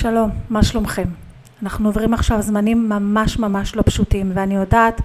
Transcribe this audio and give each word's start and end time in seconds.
שלום, 0.00 0.30
מה 0.50 0.62
שלומכם? 0.62 1.08
אנחנו 1.62 1.88
עוברים 1.88 2.14
עכשיו 2.14 2.42
זמנים 2.42 2.88
ממש 2.88 3.38
ממש 3.38 3.76
לא 3.76 3.82
פשוטים 3.82 4.32
ואני 4.34 4.54
יודעת 4.54 5.00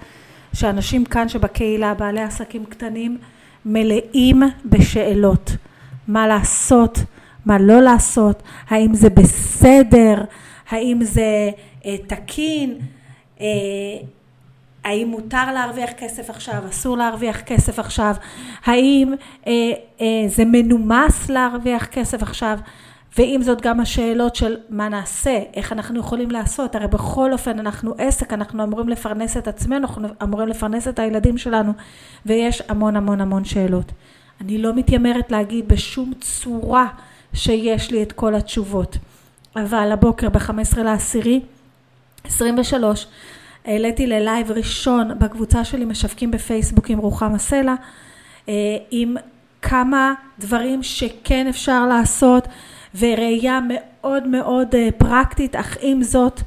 שאנשים 0.54 1.06
כאן 1.06 1.30
שבקהילה, 1.30 1.94
בעלי 1.94 2.22
עסקים 2.22 2.66
קטנים, 2.66 3.18
מלאים 3.66 4.44
בשאלות. 4.66 5.52
מה 6.08 6.28
לעשות, 6.28 7.00
מה 7.46 7.58
לא 7.60 7.82
לעשות, 7.82 8.44
האם 8.70 8.94
זה 8.94 9.10
בסדר, 9.10 10.24
האם 10.70 11.00
זה 11.04 11.50
אה, 11.86 11.96
תקין, 12.08 12.78
אה, 13.42 13.46
האם 14.84 15.08
מותר 15.08 15.54
להרוויח 15.54 15.90
כסף 15.98 16.30
עכשיו, 16.30 16.64
אסור 16.70 16.98
להרוויח 16.98 17.42
כסף 17.42 17.80
עכשיו, 17.80 18.16
האם 18.66 19.14
אה, 19.48 19.52
אה, 20.02 20.06
זה 20.28 20.46
מנומס 20.46 21.30
להרוויח 21.30 21.86
כסף 21.86 22.22
עכשיו, 22.22 22.58
ועם 23.18 23.42
זאת 23.42 23.62
גם 23.62 23.80
השאלות 23.80 24.36
של 24.36 24.58
מה 24.70 24.90
נעשה, 24.90 25.40
איך 25.54 25.72
אנחנו 25.72 26.00
יכולים 26.00 26.32
לעשות, 26.32 26.76
הרי 26.76 26.88
בכל 26.88 27.34
אופן 27.34 27.60
אנחנו 27.60 27.94
עסק, 27.98 28.34
אנחנו 28.34 28.64
אמורים 28.64 28.90
לפרנס 28.90 29.38
את 29.38 29.48
עצמנו, 29.48 29.88
אנחנו 29.88 30.08
אמורים 30.24 30.48
לפרנס 30.48 30.88
את 30.88 31.00
הילדים 31.00 31.38
שלנו, 31.38 31.74
ויש 32.26 32.62
המון 32.70 32.96
המון 32.96 33.22
המון 33.22 33.46
שאלות. 33.46 33.92
אני 34.42 34.58
לא 34.58 34.74
מתיימרת 34.74 35.32
להגיד 35.32 35.68
בשום 35.68 36.14
צורה 36.22 36.88
שיש 37.34 37.92
לי 37.92 38.04
את 38.04 38.12
כל 38.12 38.36
התשובות, 38.36 38.98
אבל 39.56 39.92
הבוקר 39.92 40.30
ב-15 40.30 40.80
לעשירי 40.80 41.42
23 42.24 43.08
העליתי 43.66 44.08
ללייב 44.08 44.52
ראשון 44.52 45.20
בקבוצה 45.20 45.64
שלי 45.64 45.86
משווקים 45.86 46.32
בפייסבוק 46.32 46.90
עם 46.90 47.00
רוחמה 47.00 47.40
סלע 47.40 47.76
אה, 48.50 48.54
עם 48.92 49.16
כמה 49.62 50.14
דברים 50.40 50.84
שכן 50.84 51.48
אפשר 51.48 51.86
לעשות 51.86 52.48
וראייה 53.00 53.60
מאוד 53.68 54.28
מאוד 54.28 54.76
אה, 54.76 54.90
פרקטית 54.98 55.56
אך 55.56 55.78
עם 55.82 56.04
זאת 56.04 56.42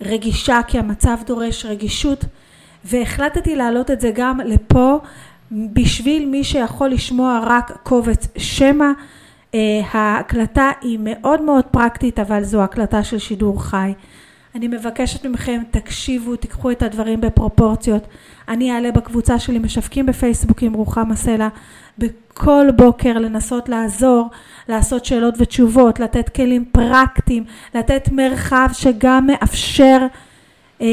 רגישה 0.00 0.60
כי 0.66 0.78
המצב 0.78 1.16
דורש 1.26 1.64
רגישות. 1.64 2.24
והחלטתי 2.84 3.56
להעלות 3.56 3.90
את 3.90 4.00
זה 4.00 4.10
גם 4.14 4.40
לפה 4.40 4.98
בשביל 5.50 6.28
מי 6.28 6.44
שיכול 6.44 6.88
לשמוע 6.88 7.40
רק 7.42 7.78
קובץ 7.82 8.28
שמע. 8.36 8.92
אה, 9.54 9.80
ההקלטה 9.92 10.70
היא 10.80 10.98
מאוד 11.02 11.42
מאוד 11.42 11.64
פרקטית 11.64 12.18
אבל 12.18 12.44
זו 12.44 12.62
הקלטה 12.62 13.04
של 13.04 13.18
שידור 13.18 13.62
חי 13.62 13.92
אני 14.56 14.68
מבקשת 14.68 15.26
מכם 15.26 15.62
תקשיבו 15.70 16.36
תיקחו 16.36 16.70
את 16.70 16.82
הדברים 16.82 17.20
בפרופורציות. 17.20 18.02
אני 18.48 18.72
אעלה 18.72 18.92
בקבוצה 18.92 19.38
שלי 19.38 19.58
משווקים 19.58 20.06
בפייסבוק 20.06 20.62
עם 20.62 20.72
רוחמה 20.72 21.16
סלע 21.16 21.48
בכל 21.98 22.66
בוקר 22.76 23.12
לנסות 23.12 23.68
לעזור 23.68 24.28
לעשות 24.68 25.04
שאלות 25.04 25.34
ותשובות 25.38 26.00
לתת 26.00 26.28
כלים 26.28 26.64
פרקטיים 26.72 27.44
לתת 27.74 28.08
מרחב 28.12 28.68
שגם 28.72 29.26
מאפשר 29.26 29.98
אה, 30.80 30.86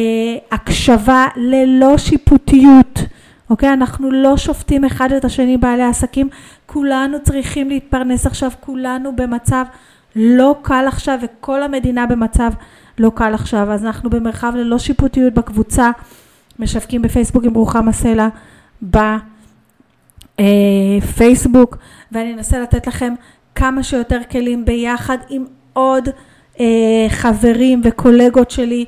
הקשבה 0.52 1.28
ללא 1.36 1.98
שיפוטיות. 1.98 3.00
אוקיי? 3.50 3.74
אנחנו 3.74 4.12
לא 4.12 4.38
שופטים 4.38 4.86
אחד 4.86 5.12
את 5.12 5.26
השני 5.26 5.58
בעלי 5.58 5.84
עסקים. 5.84 6.30
כולנו 6.66 7.18
צריכים 7.24 7.70
להתפרנס 7.70 8.26
עכשיו 8.26 8.52
כולנו 8.60 9.16
במצב 9.16 9.66
לא 10.16 10.56
קל 10.62 10.86
עכשיו 10.88 11.20
וכל 11.22 11.64
המדינה 11.64 12.06
במצב 12.06 12.52
לא 12.98 13.12
קל 13.16 13.34
עכשיו. 13.34 13.72
אז 13.72 13.86
אנחנו 13.86 14.10
במרחב 14.10 14.54
ללא 14.56 14.78
שיפוטיות 14.78 15.34
בקבוצה. 15.34 15.92
משווקים 16.60 17.02
בפייסבוק 17.02 17.44
עם 17.44 17.54
רוחמה 17.54 17.92
סלע 17.94 18.28
בפייסבוק 20.40 21.78
ואני 22.12 22.34
אנסה 22.34 22.60
לתת 22.60 22.88
לכם 22.88 23.14
כמה 23.56 23.84
שיותר 23.84 24.20
כלים 24.32 24.66
ביחד 24.66 25.18
עם 25.30 25.46
עוד 25.74 26.10
אה, 26.60 27.06
חברים 27.10 27.82
וקולגות 27.84 28.52
שלי 28.52 28.86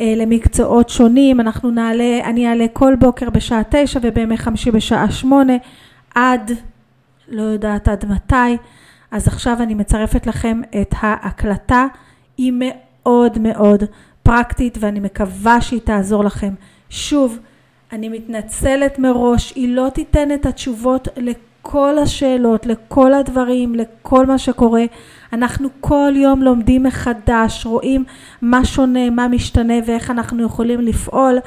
אה, 0.00 0.14
למקצועות 0.16 0.88
שונים. 0.88 1.40
אנחנו 1.40 1.70
נעלה 1.70 2.20
אני 2.24 2.48
אעלה 2.48 2.66
כל 2.72 2.94
בוקר 2.98 3.30
בשעה 3.30 3.62
תשע 3.70 4.00
ובימי 4.02 4.36
חמישי 4.36 4.70
בשעה 4.70 5.10
שמונה 5.10 5.56
עד 6.14 6.52
לא 7.28 7.42
יודעת 7.42 7.88
עד 7.88 8.04
מתי. 8.08 8.56
אז 9.10 9.28
עכשיו 9.28 9.56
אני 9.60 9.74
מצרפת 9.74 10.26
לכם 10.26 10.60
את 10.80 10.94
ההקלטה. 11.00 11.86
היא 12.36 12.52
מאוד 12.56 12.87
מאוד 13.40 13.84
פרקטית 14.22 14.78
ואני 14.80 15.00
מקווה 15.00 15.60
שהיא 15.60 15.80
תעזור 15.80 16.24
לכם. 16.24 16.54
שוב, 16.90 17.38
אני 17.92 18.08
מתנצלת 18.08 18.98
מראש, 18.98 19.52
היא 19.56 19.76
לא 19.76 19.88
תיתן 19.94 20.32
את 20.32 20.46
התשובות 20.46 21.08
לכל 21.16 21.98
השאלות, 21.98 22.66
לכל 22.66 23.14
הדברים, 23.14 23.74
לכל 23.74 24.26
מה 24.26 24.38
שקורה. 24.38 24.84
אנחנו 25.32 25.68
כל 25.80 26.12
יום 26.16 26.42
לומדים 26.42 26.82
מחדש, 26.82 27.66
רואים 27.66 28.04
מה 28.42 28.64
שונה, 28.64 29.10
מה 29.10 29.28
משתנה 29.28 29.74
ואיך 29.86 30.10
אנחנו 30.10 30.44
יכולים 30.44 30.80
לפעול 30.80 31.38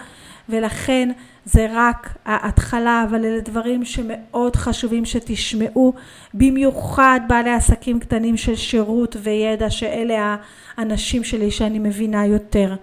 ולכן 0.49 1.09
זה 1.46 1.68
רק 1.74 2.18
ההתחלה, 2.25 3.06
אבל 3.09 3.25
אלה 3.25 3.40
דברים 3.40 3.85
שמאוד 3.85 4.56
חשובים 4.56 5.06
שתשמעו, 5.06 5.94
במיוחד 6.34 7.19
בעלי 7.28 7.52
עסקים 7.52 8.00
קטנים 8.00 8.38
של 8.38 8.56
שירות 8.56 9.16
וידע, 9.19 9.69
שאלה 9.69 10.35
האנשים 10.78 11.24
שלי 11.24 11.52
שאני 11.52 11.79
מבינה 11.79 12.25
יותר. 12.25 12.75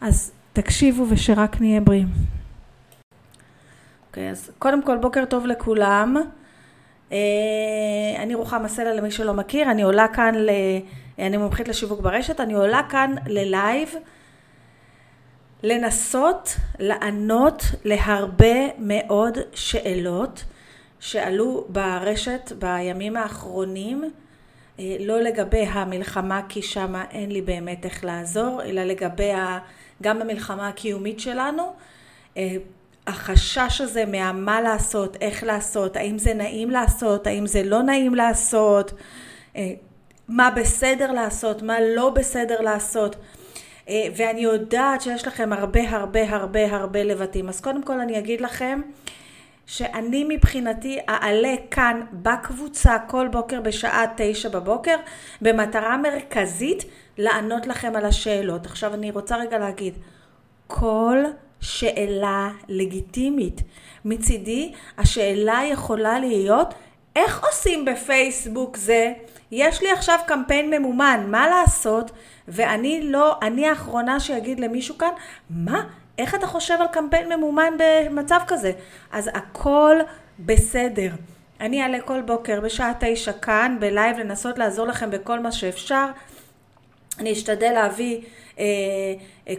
אז 0.00 0.32
תקשיבו 0.52 1.06
ושרק 1.08 1.60
נהיה 1.60 1.80
בריאים. 1.80 2.08
אוקיי, 4.08 4.28
okay, 4.28 4.32
אז 4.32 4.50
קודם 4.58 4.82
כל 4.82 4.96
בוקר 4.96 5.24
טוב 5.24 5.46
לכולם. 5.46 6.16
Uh, 7.10 7.12
אני 8.18 8.34
רוחמה 8.34 8.68
סלע 8.68 8.94
למי 8.94 9.10
שלא 9.10 9.34
מכיר, 9.34 9.70
אני 9.70 9.82
עולה 9.82 10.08
כאן, 10.08 10.34
ל... 10.34 10.50
אני 11.18 11.36
מומחית 11.36 11.68
לשיווק 11.68 12.00
ברשת, 12.00 12.40
אני 12.40 12.54
עולה 12.54 12.80
כאן 12.90 13.14
ללייב. 13.26 13.94
לנסות 15.62 16.56
לענות 16.78 17.62
להרבה 17.84 18.68
מאוד 18.78 19.38
שאלות 19.54 20.44
שעלו 21.00 21.66
ברשת 21.68 22.52
בימים 22.58 23.16
האחרונים, 23.16 24.10
אה, 24.78 24.96
לא 25.00 25.20
לגבי 25.20 25.66
המלחמה 25.66 26.40
כי 26.48 26.62
שם 26.62 26.94
אין 27.10 27.32
לי 27.32 27.42
באמת 27.42 27.84
איך 27.84 28.04
לעזור, 28.04 28.62
אלא 28.62 28.84
לגבי 28.84 29.30
גם 30.02 30.22
המלחמה 30.22 30.68
הקיומית 30.68 31.20
שלנו. 31.20 31.72
אה, 32.36 32.56
החשש 33.06 33.80
הזה 33.80 34.04
מהמה 34.04 34.60
לעשות, 34.60 35.16
איך 35.20 35.44
לעשות, 35.44 35.96
האם 35.96 36.18
זה 36.18 36.34
נעים 36.34 36.70
לעשות, 36.70 37.26
האם 37.26 37.46
זה 37.46 37.62
לא 37.62 37.82
נעים 37.82 38.14
לעשות, 38.14 38.92
אה, 39.56 39.72
מה 40.28 40.50
בסדר 40.50 41.12
לעשות, 41.12 41.62
מה 41.62 41.76
לא 41.80 42.10
בסדר 42.10 42.60
לעשות. 42.60 43.16
אה, 43.88 44.08
ואני 44.16 44.40
יודעת 44.40 45.02
שיש 45.02 45.26
לכם 45.26 45.52
הרבה 45.52 45.90
הרבה 45.90 46.34
הרבה 46.36 46.76
הרבה 46.76 47.04
לבטים. 47.04 47.48
אז 47.48 47.60
קודם 47.60 47.82
כל 47.82 48.00
אני 48.00 48.18
אגיד 48.18 48.40
לכם 48.40 48.80
שאני 49.66 50.24
מבחינתי 50.28 50.98
אעלה 51.08 51.54
כאן 51.70 52.00
בקבוצה 52.12 52.96
כל 53.06 53.28
בוקר 53.28 53.60
בשעה 53.60 54.04
תשע 54.16 54.48
בבוקר 54.48 54.96
במטרה 55.42 55.96
מרכזית 55.96 56.84
לענות 57.18 57.66
לכם 57.66 57.92
על 57.96 58.04
השאלות. 58.04 58.66
עכשיו 58.66 58.94
אני 58.94 59.10
רוצה 59.10 59.36
רגע 59.36 59.58
להגיד, 59.58 59.94
כל 60.66 61.18
שאלה 61.60 62.50
לגיטימית. 62.68 63.62
מצידי 64.04 64.72
השאלה 64.98 65.60
יכולה 65.70 66.20
להיות 66.20 66.74
איך 67.18 67.44
עושים 67.44 67.84
בפייסבוק 67.84 68.76
זה? 68.76 69.12
יש 69.52 69.82
לי 69.82 69.90
עכשיו 69.90 70.18
קמפיין 70.26 70.70
ממומן, 70.70 71.26
מה 71.28 71.48
לעשות? 71.48 72.10
ואני 72.48 73.00
לא, 73.10 73.38
אני 73.42 73.68
האחרונה 73.68 74.20
שיגיד 74.20 74.60
למישהו 74.60 74.98
כאן, 74.98 75.10
מה? 75.50 75.82
איך 76.18 76.34
אתה 76.34 76.46
חושב 76.46 76.74
על 76.80 76.86
קמפיין 76.86 77.32
ממומן 77.32 77.72
במצב 77.78 78.40
כזה? 78.46 78.72
אז 79.12 79.30
הכל 79.34 79.96
בסדר. 80.38 81.10
אני 81.60 81.82
אעלה 81.82 82.00
כל 82.00 82.20
בוקר 82.22 82.60
בשעה 82.60 82.92
תשע 83.00 83.32
כאן 83.32 83.76
בלייב 83.80 84.18
לנסות 84.18 84.58
לעזור 84.58 84.86
לכם 84.86 85.10
בכל 85.10 85.40
מה 85.40 85.52
שאפשר. 85.52 86.06
אני 87.18 87.32
אשתדל 87.32 87.72
להביא 87.72 88.20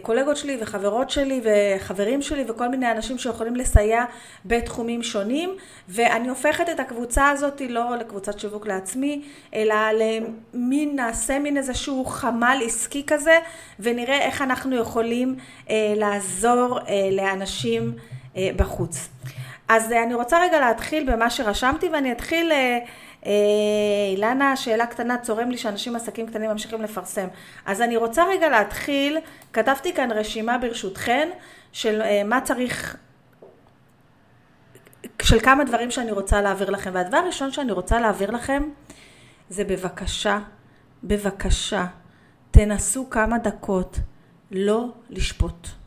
קולגות 0.02 0.36
שלי 0.36 0.58
וחברות 0.60 1.10
שלי 1.10 1.40
וחברים 1.44 2.22
שלי 2.22 2.44
וכל 2.48 2.68
מיני 2.68 2.90
אנשים 2.90 3.18
שיכולים 3.18 3.56
לסייע 3.56 4.04
בתחומים 4.44 5.02
שונים 5.02 5.56
ואני 5.88 6.28
הופכת 6.28 6.68
את 6.68 6.80
הקבוצה 6.80 7.28
הזאת 7.28 7.62
לא 7.68 7.96
לקבוצת 7.96 8.38
שיווק 8.38 8.66
לעצמי 8.66 9.22
אלא 9.54 9.74
למין 9.92 10.96
נעשה 10.96 11.38
מין 11.38 11.56
איזשהו 11.56 12.04
חמ"ל 12.04 12.60
עסקי 12.64 13.02
כזה 13.06 13.38
ונראה 13.80 14.20
איך 14.20 14.42
אנחנו 14.42 14.76
יכולים 14.76 15.36
אה, 15.70 15.94
לעזור 15.96 16.78
לאנשים 17.12 17.92
בחוץ. 18.56 19.08
אז 19.70 19.92
אני 19.92 20.14
רוצה 20.14 20.40
רגע 20.42 20.60
להתחיל 20.60 21.12
במה 21.12 21.30
שרשמתי 21.30 21.88
ואני 21.88 22.12
אתחיל 22.12 22.52
אה, 22.52 22.78
אילנה, 24.12 24.56
שאלה 24.56 24.86
קטנה, 24.86 25.18
צורם 25.18 25.50
לי 25.50 25.58
שאנשים 25.58 25.96
עסקים 25.96 26.26
קטנים 26.26 26.50
ממשיכים 26.50 26.82
לפרסם. 26.82 27.26
אז 27.66 27.80
אני 27.80 27.96
רוצה 27.96 28.24
רגע 28.24 28.48
להתחיל, 28.48 29.18
כתבתי 29.52 29.94
כאן 29.94 30.12
רשימה 30.12 30.58
ברשותכן 30.58 31.30
של 31.72 32.02
אה, 32.02 32.24
מה 32.24 32.40
צריך, 32.40 32.96
של 35.22 35.40
כמה 35.40 35.64
דברים 35.64 35.90
שאני 35.90 36.10
רוצה 36.10 36.40
להעביר 36.40 36.70
לכם. 36.70 36.90
והדבר 36.94 37.16
הראשון 37.16 37.52
שאני 37.52 37.72
רוצה 37.72 38.00
להעביר 38.00 38.30
לכם 38.30 38.62
זה 39.48 39.64
בבקשה, 39.64 40.38
בבקשה, 41.04 41.86
תנסו 42.50 43.10
כמה 43.10 43.38
דקות 43.38 43.96
לא 44.50 44.88
לשפוט. 45.10 45.79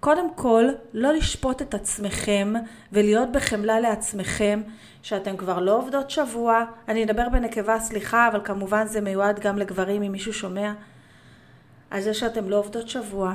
קודם 0.00 0.34
כל, 0.34 0.64
לא 0.94 1.12
לשפוט 1.12 1.62
את 1.62 1.74
עצמכם 1.74 2.52
ולהיות 2.92 3.32
בחמלה 3.32 3.80
לעצמכם, 3.80 4.62
שאתם 5.02 5.36
כבר 5.36 5.60
לא 5.60 5.76
עובדות 5.76 6.10
שבוע. 6.10 6.64
אני 6.88 7.04
אדבר 7.04 7.28
בנקבה, 7.28 7.80
סליחה, 7.80 8.28
אבל 8.28 8.40
כמובן 8.44 8.86
זה 8.86 9.00
מיועד 9.00 9.40
גם 9.40 9.58
לגברים, 9.58 10.02
אם 10.02 10.12
מישהו 10.12 10.32
שומע. 10.32 10.72
על 11.90 12.00
זה 12.00 12.14
שאתם 12.14 12.48
לא 12.48 12.56
עובדות 12.56 12.88
שבוע, 12.88 13.32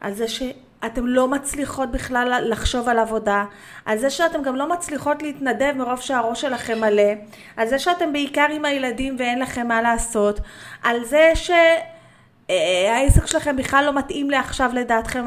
על 0.00 0.12
זה 0.12 0.28
שאתם 0.28 1.06
לא 1.06 1.28
מצליחות 1.28 1.90
בכלל 1.90 2.42
לחשוב 2.50 2.88
על 2.88 2.98
עבודה, 2.98 3.44
על 3.84 3.98
זה 3.98 4.10
שאתם 4.10 4.42
גם 4.42 4.56
לא 4.56 4.68
מצליחות 4.68 5.22
להתנדב 5.22 5.72
מרוב 5.76 6.00
שהראש 6.00 6.40
שלכם 6.40 6.80
מלא, 6.80 7.12
על 7.56 7.68
זה 7.68 7.78
שאתם 7.78 8.12
בעיקר 8.12 8.46
עם 8.50 8.64
הילדים 8.64 9.16
ואין 9.18 9.38
לכם 9.38 9.68
מה 9.68 9.82
לעשות, 9.82 10.40
על 10.82 11.04
זה 11.04 11.32
שהעסק 11.34 13.26
שלכם 13.26 13.56
בכלל 13.56 13.84
לא 13.84 13.92
מתאים 13.92 14.30
לעכשיו 14.30 14.70
לדעתכם. 14.74 15.24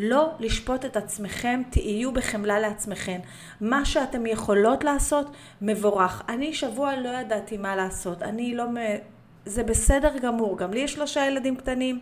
לא 0.00 0.30
לשפוט 0.40 0.84
את 0.84 0.96
עצמכם, 0.96 1.62
תהיו 1.70 2.12
בחמלה 2.12 2.58
לעצמכם. 2.58 3.18
מה 3.60 3.84
שאתם 3.84 4.26
יכולות 4.26 4.84
לעשות, 4.84 5.30
מבורך. 5.62 6.22
אני 6.28 6.54
שבוע 6.54 6.96
לא 6.96 7.08
ידעתי 7.08 7.56
מה 7.56 7.76
לעשות. 7.76 8.22
אני 8.22 8.54
לא... 8.54 8.64
זה 9.46 9.62
בסדר 9.62 10.18
גמור. 10.18 10.58
גם 10.58 10.72
לי 10.72 10.80
יש 10.80 10.92
שלושה 10.92 11.26
ילדים 11.26 11.56
קטנים. 11.56 11.98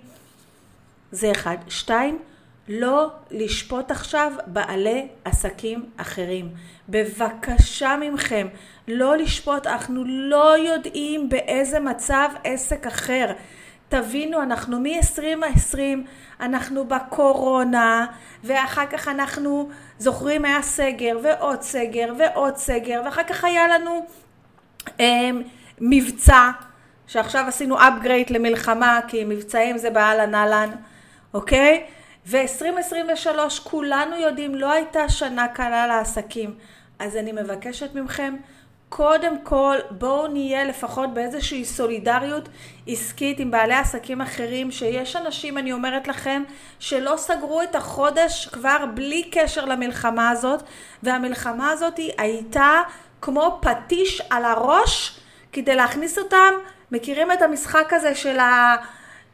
זה 1.12 1.30
אחד. 1.30 1.56
שתיים, 1.68 2.18
לא 2.68 3.10
לשפוט 3.30 3.90
עכשיו 3.90 4.32
בעלי 4.46 5.08
עסקים 5.24 5.90
אחרים. 5.96 6.50
בבקשה 6.88 7.96
ממכם, 8.00 8.48
לא 8.88 9.16
לשפוט, 9.16 9.66
אנחנו 9.66 10.04
לא 10.04 10.58
יודעים 10.58 11.28
באיזה 11.28 11.80
מצב 11.80 12.28
עסק 12.44 12.86
אחר. 12.86 13.32
תבינו, 13.88 14.42
אנחנו 14.42 14.80
מ-2020, 14.80 15.78
אנחנו 16.40 16.84
בקורונה, 16.84 18.06
ואחר 18.44 18.86
כך 18.86 19.08
אנחנו, 19.08 19.68
זוכרים, 19.98 20.44
היה 20.44 20.62
סגר, 20.62 21.18
ועוד 21.22 21.62
סגר, 21.62 22.12
ועוד 22.18 22.56
סגר, 22.56 23.02
ואחר 23.04 23.22
כך 23.22 23.44
היה 23.44 23.68
לנו 23.68 24.06
אה, 25.00 25.30
מבצע, 25.80 26.50
שעכשיו 27.06 27.44
עשינו 27.48 27.78
upgrade 27.78 28.30
למלחמה, 28.30 29.00
כי 29.08 29.24
מבצעים 29.24 29.78
זה 29.78 29.90
באהלן 29.90 30.34
אהלן, 30.34 30.70
אוקיי? 31.34 31.84
ו-2023, 32.26 33.38
כולנו 33.64 34.16
יודעים, 34.16 34.54
לא 34.54 34.72
הייתה 34.72 35.08
שנה 35.08 35.48
קלה 35.48 35.86
לעסקים. 35.86 36.54
אז 36.98 37.16
אני 37.16 37.32
מבקשת 37.32 37.94
מכם, 37.94 38.36
קודם 38.88 39.38
כל 39.42 39.76
בואו 39.90 40.26
נהיה 40.26 40.64
לפחות 40.64 41.14
באיזושהי 41.14 41.64
סולידריות 41.64 42.48
עסקית 42.86 43.38
עם 43.40 43.50
בעלי 43.50 43.74
עסקים 43.74 44.20
אחרים 44.20 44.70
שיש 44.70 45.16
אנשים 45.16 45.58
אני 45.58 45.72
אומרת 45.72 46.08
לכם 46.08 46.42
שלא 46.78 47.14
סגרו 47.16 47.62
את 47.62 47.74
החודש 47.74 48.48
כבר 48.52 48.84
בלי 48.94 49.30
קשר 49.32 49.64
למלחמה 49.64 50.30
הזאת 50.30 50.62
והמלחמה 51.02 51.70
הזאת 51.70 52.00
הייתה 52.18 52.80
כמו 53.20 53.58
פטיש 53.62 54.22
על 54.30 54.44
הראש 54.44 55.20
כדי 55.52 55.74
להכניס 55.74 56.18
אותם. 56.18 56.54
מכירים 56.92 57.32
את 57.32 57.42
המשחק 57.42 57.92
הזה 57.92 58.14
של, 58.14 58.38
ה, 58.38 58.76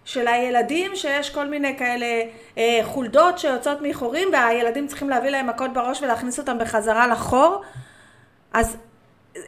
של 0.04 0.28
הילדים 0.28 0.96
שיש 0.96 1.30
כל 1.30 1.46
מיני 1.46 1.78
כאלה 1.78 2.22
אה, 2.58 2.80
חולדות 2.84 3.38
שיוצאות 3.38 3.78
מחורים 3.82 4.28
והילדים 4.32 4.86
צריכים 4.86 5.08
להביא 5.10 5.30
להם 5.30 5.46
מכות 5.46 5.72
בראש 5.72 6.02
ולהכניס 6.02 6.38
אותם 6.38 6.58
בחזרה 6.58 7.06
לחור? 7.06 7.62
אז 8.52 8.76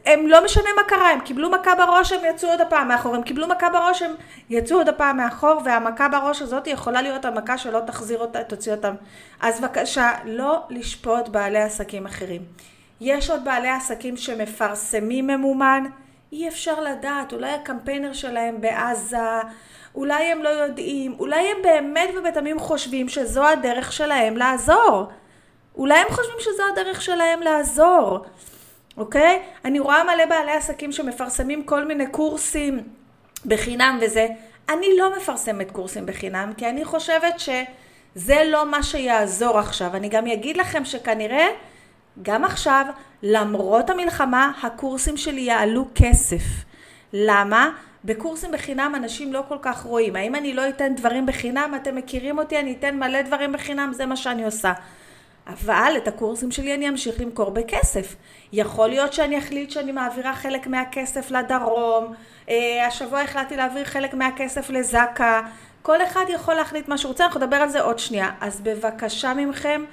הם 0.07 0.27
לא 0.27 0.45
משנה 0.45 0.69
מה 0.77 0.83
קרה, 0.83 1.11
הם 1.11 1.21
קיבלו 1.21 1.51
מכה 1.51 1.75
בראש, 1.75 2.13
הם 2.13 2.21
יצאו 2.25 2.49
עוד 2.49 2.61
הפעם 2.61 2.89
מאחור, 2.89 3.15
הם 3.15 3.23
קיבלו 3.23 3.49
מכה 3.49 3.69
בראש, 3.71 4.03
הם 4.03 4.15
יצאו 4.51 4.77
עוד 4.77 4.89
הפעם 4.89 5.17
מאחור, 5.17 5.61
והמכה 5.65 6.09
בראש 6.09 6.43
הזאת 6.43 6.67
יכולה 6.67 7.03
להיות 7.03 7.25
המכה 7.25 7.59
שלא 7.59 7.81
תחזיר 7.87 8.19
אותה, 8.19 8.45
תוציא 8.45 8.73
אותם. 8.73 8.95
אז 9.41 9.61
בבקשה, 9.61 10.11
לא 10.25 10.63
לשפוט 10.71 11.29
בעלי 11.29 11.63
עסקים 11.63 12.07
אחרים. 12.07 12.43
יש 13.01 13.31
עוד 13.31 13.45
בעלי 13.45 13.69
עסקים 13.69 14.17
שמפרסמים 14.17 15.27
ממומן, 15.27 15.85
אי 16.33 16.49
אפשר 16.49 16.81
לדעת, 16.81 17.33
אולי 17.33 17.51
הקמפיינר 17.51 18.13
שלהם 18.13 18.61
בעזה, 18.61 19.41
אולי 19.95 20.25
הם 20.25 20.43
לא 20.43 20.49
יודעים, 20.49 21.17
אולי 21.19 21.51
הם 21.51 21.63
באמת 21.63 22.09
ובתמים 22.19 22.59
חושבים 22.59 23.09
שזו 23.09 23.47
הדרך 23.47 23.93
שלהם 23.93 24.37
לעזור. 24.37 25.07
אולי 25.77 25.99
הם 25.99 26.07
חושבים 26.11 26.37
שזו 26.41 26.63
הדרך 26.73 27.03
שלהם 27.03 27.43
לעזור. 27.43 28.25
אוקיי? 28.96 29.43
אני 29.64 29.79
רואה 29.79 30.05
מלא 30.05 30.26
בעלי 30.26 30.52
עסקים 30.52 30.93
שמפרסמים 30.93 31.62
כל 31.62 31.85
מיני 31.85 32.06
קורסים 32.06 32.82
בחינם 33.46 33.99
וזה. 34.02 34.26
אני 34.69 34.87
לא 34.99 35.17
מפרסמת 35.17 35.70
קורסים 35.70 36.06
בחינם, 36.06 36.52
כי 36.56 36.69
אני 36.69 36.85
חושבת 36.85 37.35
שזה 37.38 38.43
לא 38.46 38.70
מה 38.70 38.82
שיעזור 38.82 39.58
עכשיו. 39.58 39.96
אני 39.96 40.08
גם 40.08 40.26
אגיד 40.26 40.56
לכם 40.56 40.85
שכנראה, 40.85 41.46
גם 42.23 42.44
עכשיו, 42.44 42.87
למרות 43.23 43.91
המלחמה, 43.91 44.52
הקורסים 44.62 45.17
שלי 45.17 45.41
יעלו 45.41 45.85
כסף. 45.94 46.43
למה? 47.12 47.70
בקורסים 48.05 48.50
בחינם 48.52 48.93
אנשים 48.96 49.32
לא 49.32 49.43
כל 49.49 49.58
כך 49.62 49.82
רואים. 49.82 50.17
האם 50.17 50.35
אני 50.35 50.55
לא 50.55 50.69
אתן 50.69 50.94
דברים 50.94 51.26
בחינם? 51.26 51.75
אתם 51.76 51.96
מכירים 51.96 52.38
אותי, 52.38 52.58
אני 52.58 52.76
אתן 52.79 52.99
מלא 52.99 53.23
דברים 53.23 53.52
בחינם, 53.52 53.93
זה 53.93 54.06
מה 54.06 54.17
שאני 54.17 54.44
עושה. 54.44 54.73
אבל 55.46 55.93
את 55.96 56.08
הקורסים 56.08 56.50
שלי 56.50 56.75
אני 56.75 56.88
אמשיך 56.88 57.20
למכור 57.20 57.50
בכסף. 57.50 58.17
יכול 58.52 58.88
להיות 58.88 59.12
שאני 59.12 59.38
אחליט 59.38 59.70
שאני 59.70 59.93
מעבירה 59.93 60.35
חלק 60.35 60.67
מהכסף 60.67 61.31
לדרום, 61.31 62.14
אה, 62.49 62.87
השבוע 62.87 63.20
החלטתי 63.20 63.56
להעביר 63.56 63.85
חלק 63.85 64.14
מהכסף 64.14 64.70
לזקה, 64.70 65.41
כל 65.82 66.02
אחד 66.02 66.25
יכול 66.29 66.55
להחליט 66.55 66.88
מה 66.88 66.99
שהוא 66.99 67.08
רוצה, 67.08 67.25
אנחנו 67.25 67.41
נדבר 67.41 67.56
על 67.56 67.69
זה 67.69 67.81
עוד 67.81 67.99
שנייה. 67.99 68.31
אז 68.41 68.61
בבקשה 68.61 69.35
ממכם, 69.35 69.85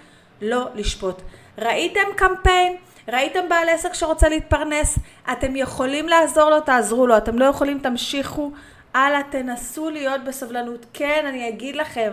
לא 0.41 0.67
לשפוט. 0.75 1.21
ראיתם 1.57 2.13
קמפיין? 2.15 2.75
ראיתם 3.07 3.49
בעל 3.49 3.69
עסק 3.69 3.93
שרוצה 3.93 4.29
להתפרנס? 4.29 4.99
אתם 5.31 5.55
יכולים 5.55 6.09
לעזור 6.09 6.49
לו, 6.49 6.59
תעזרו 6.61 7.07
לו. 7.07 7.17
אתם 7.17 7.39
לא 7.39 7.45
יכולים, 7.45 7.79
תמשיכו 7.79 8.51
הלאה, 8.93 9.21
תנסו 9.29 9.89
להיות 9.89 10.23
בסבלנות. 10.23 10.85
כן, 10.93 11.25
אני 11.27 11.49
אגיד 11.49 11.75
לכם, 11.75 12.11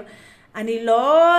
אני 0.54 0.84
לא 0.84 1.32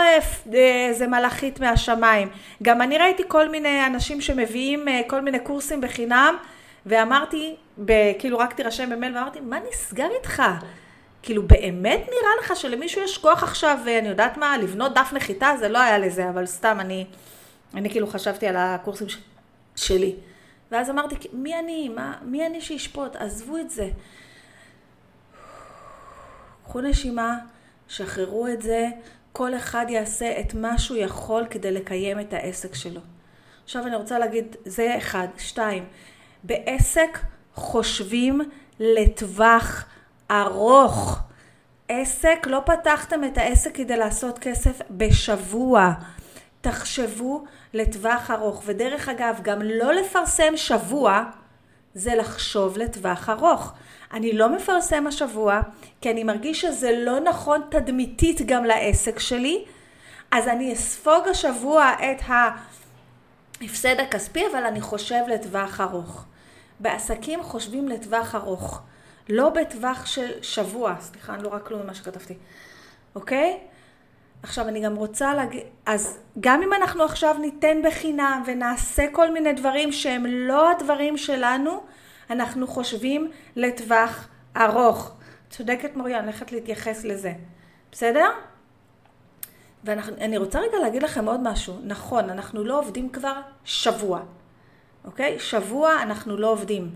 איזה 0.54 1.08
מלאכית 1.08 1.60
מהשמיים. 1.60 2.30
גם 2.64 2.82
אני 2.82 2.98
ראיתי 2.98 3.24
כל 3.28 3.50
מיני 3.50 3.86
אנשים 3.86 4.22
שמביאים 4.22 4.88
אה, 4.88 5.02
כל 5.08 5.22
מיני 5.22 5.40
קורסים 5.40 5.82
בחינם, 5.82 6.36
ואמרתי, 6.86 7.56
ב, 7.86 7.92
כאילו 8.20 8.38
רק 8.38 8.54
תירשם 8.54 8.90
במייל, 8.90 9.18
ואמרתי, 9.18 9.40
מה 9.40 9.60
נסגר 9.70 10.08
איתך? 10.18 10.44
כאילו 11.22 11.48
באמת 11.48 12.00
נראה 12.00 12.32
לך 12.40 12.56
שלמישהו 12.56 13.02
יש 13.04 13.18
כוח 13.18 13.44
עכשיו, 13.44 13.78
אני 14.00 14.08
יודעת 14.08 14.38
מה, 14.38 14.58
לבנות 14.58 14.94
דף 14.94 15.10
נחיתה? 15.14 15.52
זה 15.60 15.70
לא 15.70 15.80
היה 15.80 15.98
לזה, 15.98 16.30
אבל 16.30 16.46
סתם 16.46 16.78
אני, 16.80 17.06
אני 17.74 17.90
כאילו 17.90 18.08
חשבתי 18.08 18.48
על 18.48 18.56
הקורסים 18.58 19.10
ש, 19.10 19.18
שלי. 19.76 20.16
ואז 20.72 20.90
אמרתי, 20.90 21.16
מי 21.34 21.60
אני? 21.60 21.90
מה, 21.90 22.14
מי 22.22 22.46
אני 22.46 22.62
שישפוט? 22.62 23.16
עזבו 23.16 23.58
את 23.58 23.70
זה. 23.70 23.90
קחו 26.66 26.82
נשימה. 26.82 27.38
שחררו 27.90 28.48
את 28.48 28.62
זה, 28.62 28.88
כל 29.32 29.56
אחד 29.56 29.86
יעשה 29.90 30.40
את 30.40 30.54
מה 30.54 30.78
שהוא 30.78 30.98
יכול 30.98 31.46
כדי 31.50 31.72
לקיים 31.72 32.20
את 32.20 32.34
העסק 32.34 32.76
שלו. 32.76 33.02
עכשיו 33.64 33.88
אני 33.88 33.96
רוצה 33.96 34.20
להגיד, 34.20 34.56
זה 34.66 34.96
אחד. 34.98 35.28
שתיים, 35.38 35.86
בעסק 36.44 37.20
חושבים 37.54 38.42
לטווח 38.80 39.86
ארוך. 40.32 41.20
עסק, 41.88 42.40
לא 42.46 42.62
פתחתם 42.66 43.24
את 43.24 43.38
העסק 43.38 43.76
כדי 43.76 43.98
לעשות 43.98 44.40
כסף 44.40 44.82
בשבוע. 44.92 45.92
תחשבו 46.62 47.44
לטווח 47.74 48.32
ארוך. 48.32 48.64
ודרך 48.66 49.10
אגב, 49.10 49.40
גם 49.42 49.62
לא 49.62 49.94
לפרסם 49.94 50.58
שבוע, 50.58 51.24
זה 51.94 52.16
לחשוב 52.16 52.78
לטווח 52.78 53.30
ארוך. 53.30 53.74
אני 54.14 54.34
לא 54.34 54.50
מפרסם 54.50 55.08
השבוע, 55.08 55.62
כי 56.02 56.12
אני 56.12 56.24
מרגיש 56.24 56.62
שזה 56.62 56.92
לא 57.06 57.20
נכון 57.20 57.62
תדמיתית 57.70 58.42
גם 58.42 58.66
לעסק 58.66 59.20
שלי, 59.20 59.66
אז 60.32 60.48
אני 60.48 60.74
אספוג 60.74 61.28
השבוע 61.28 61.92
את 61.94 62.22
ההפסד 63.62 64.00
הכספי, 64.00 64.44
אבל 64.52 64.64
אני 64.64 64.82
חושב 64.82 65.22
לטווח 65.28 65.82
ארוך. 65.82 66.26
בעסקים 66.80 67.44
חושבים 67.44 67.88
לטווח 67.88 68.36
ארוך, 68.36 68.82
לא 69.30 69.50
בטווח 69.50 70.06
של 70.06 70.32
שבוע, 70.42 70.96
סליחה, 71.00 71.34
אני 71.34 71.44
לא 71.44 71.48
רואה 71.48 71.60
כלום 71.60 71.84
ממה 71.84 71.94
שכתבתי, 71.94 72.34
אוקיי? 73.16 73.58
עכשיו 74.44 74.68
אני 74.68 74.80
גם 74.80 74.96
רוצה 74.96 75.34
להגיד, 75.34 75.64
אז 75.86 76.18
גם 76.40 76.64
אם 76.64 76.74
אנחנו 76.74 77.04
עכשיו 77.04 77.36
ניתן 77.42 77.82
בחינם 77.84 78.44
ונעשה 78.46 79.06
כל 79.12 79.32
מיני 79.32 79.54
דברים 79.54 79.92
שהם 79.92 80.26
לא 80.26 80.72
הדברים 80.72 81.18
שלנו, 81.18 81.84
אנחנו 82.30 82.68
חושבים 82.68 83.32
לטווח 83.56 84.28
ארוך. 84.58 85.12
צודקת 85.50 85.96
מוריה, 85.96 86.20
אני 86.20 86.28
הולכת 86.28 86.52
להתייחס 86.52 87.04
לזה. 87.04 87.34
בסדר? 87.92 88.30
ואני 89.84 90.38
רוצה 90.38 90.60
רגע 90.60 90.80
להגיד 90.82 91.04
לכם 91.04 91.26
עוד 91.26 91.40
משהו. 91.44 91.80
נכון, 91.84 92.30
אנחנו 92.30 92.64
לא 92.64 92.80
עובדים 92.80 93.10
כבר 93.10 93.42
שבוע, 93.66 94.20
אוקיי? 95.06 95.40
שבוע 95.40 96.02
אנחנו 96.02 96.38
לא 96.38 96.52
עובדים. 96.52 96.92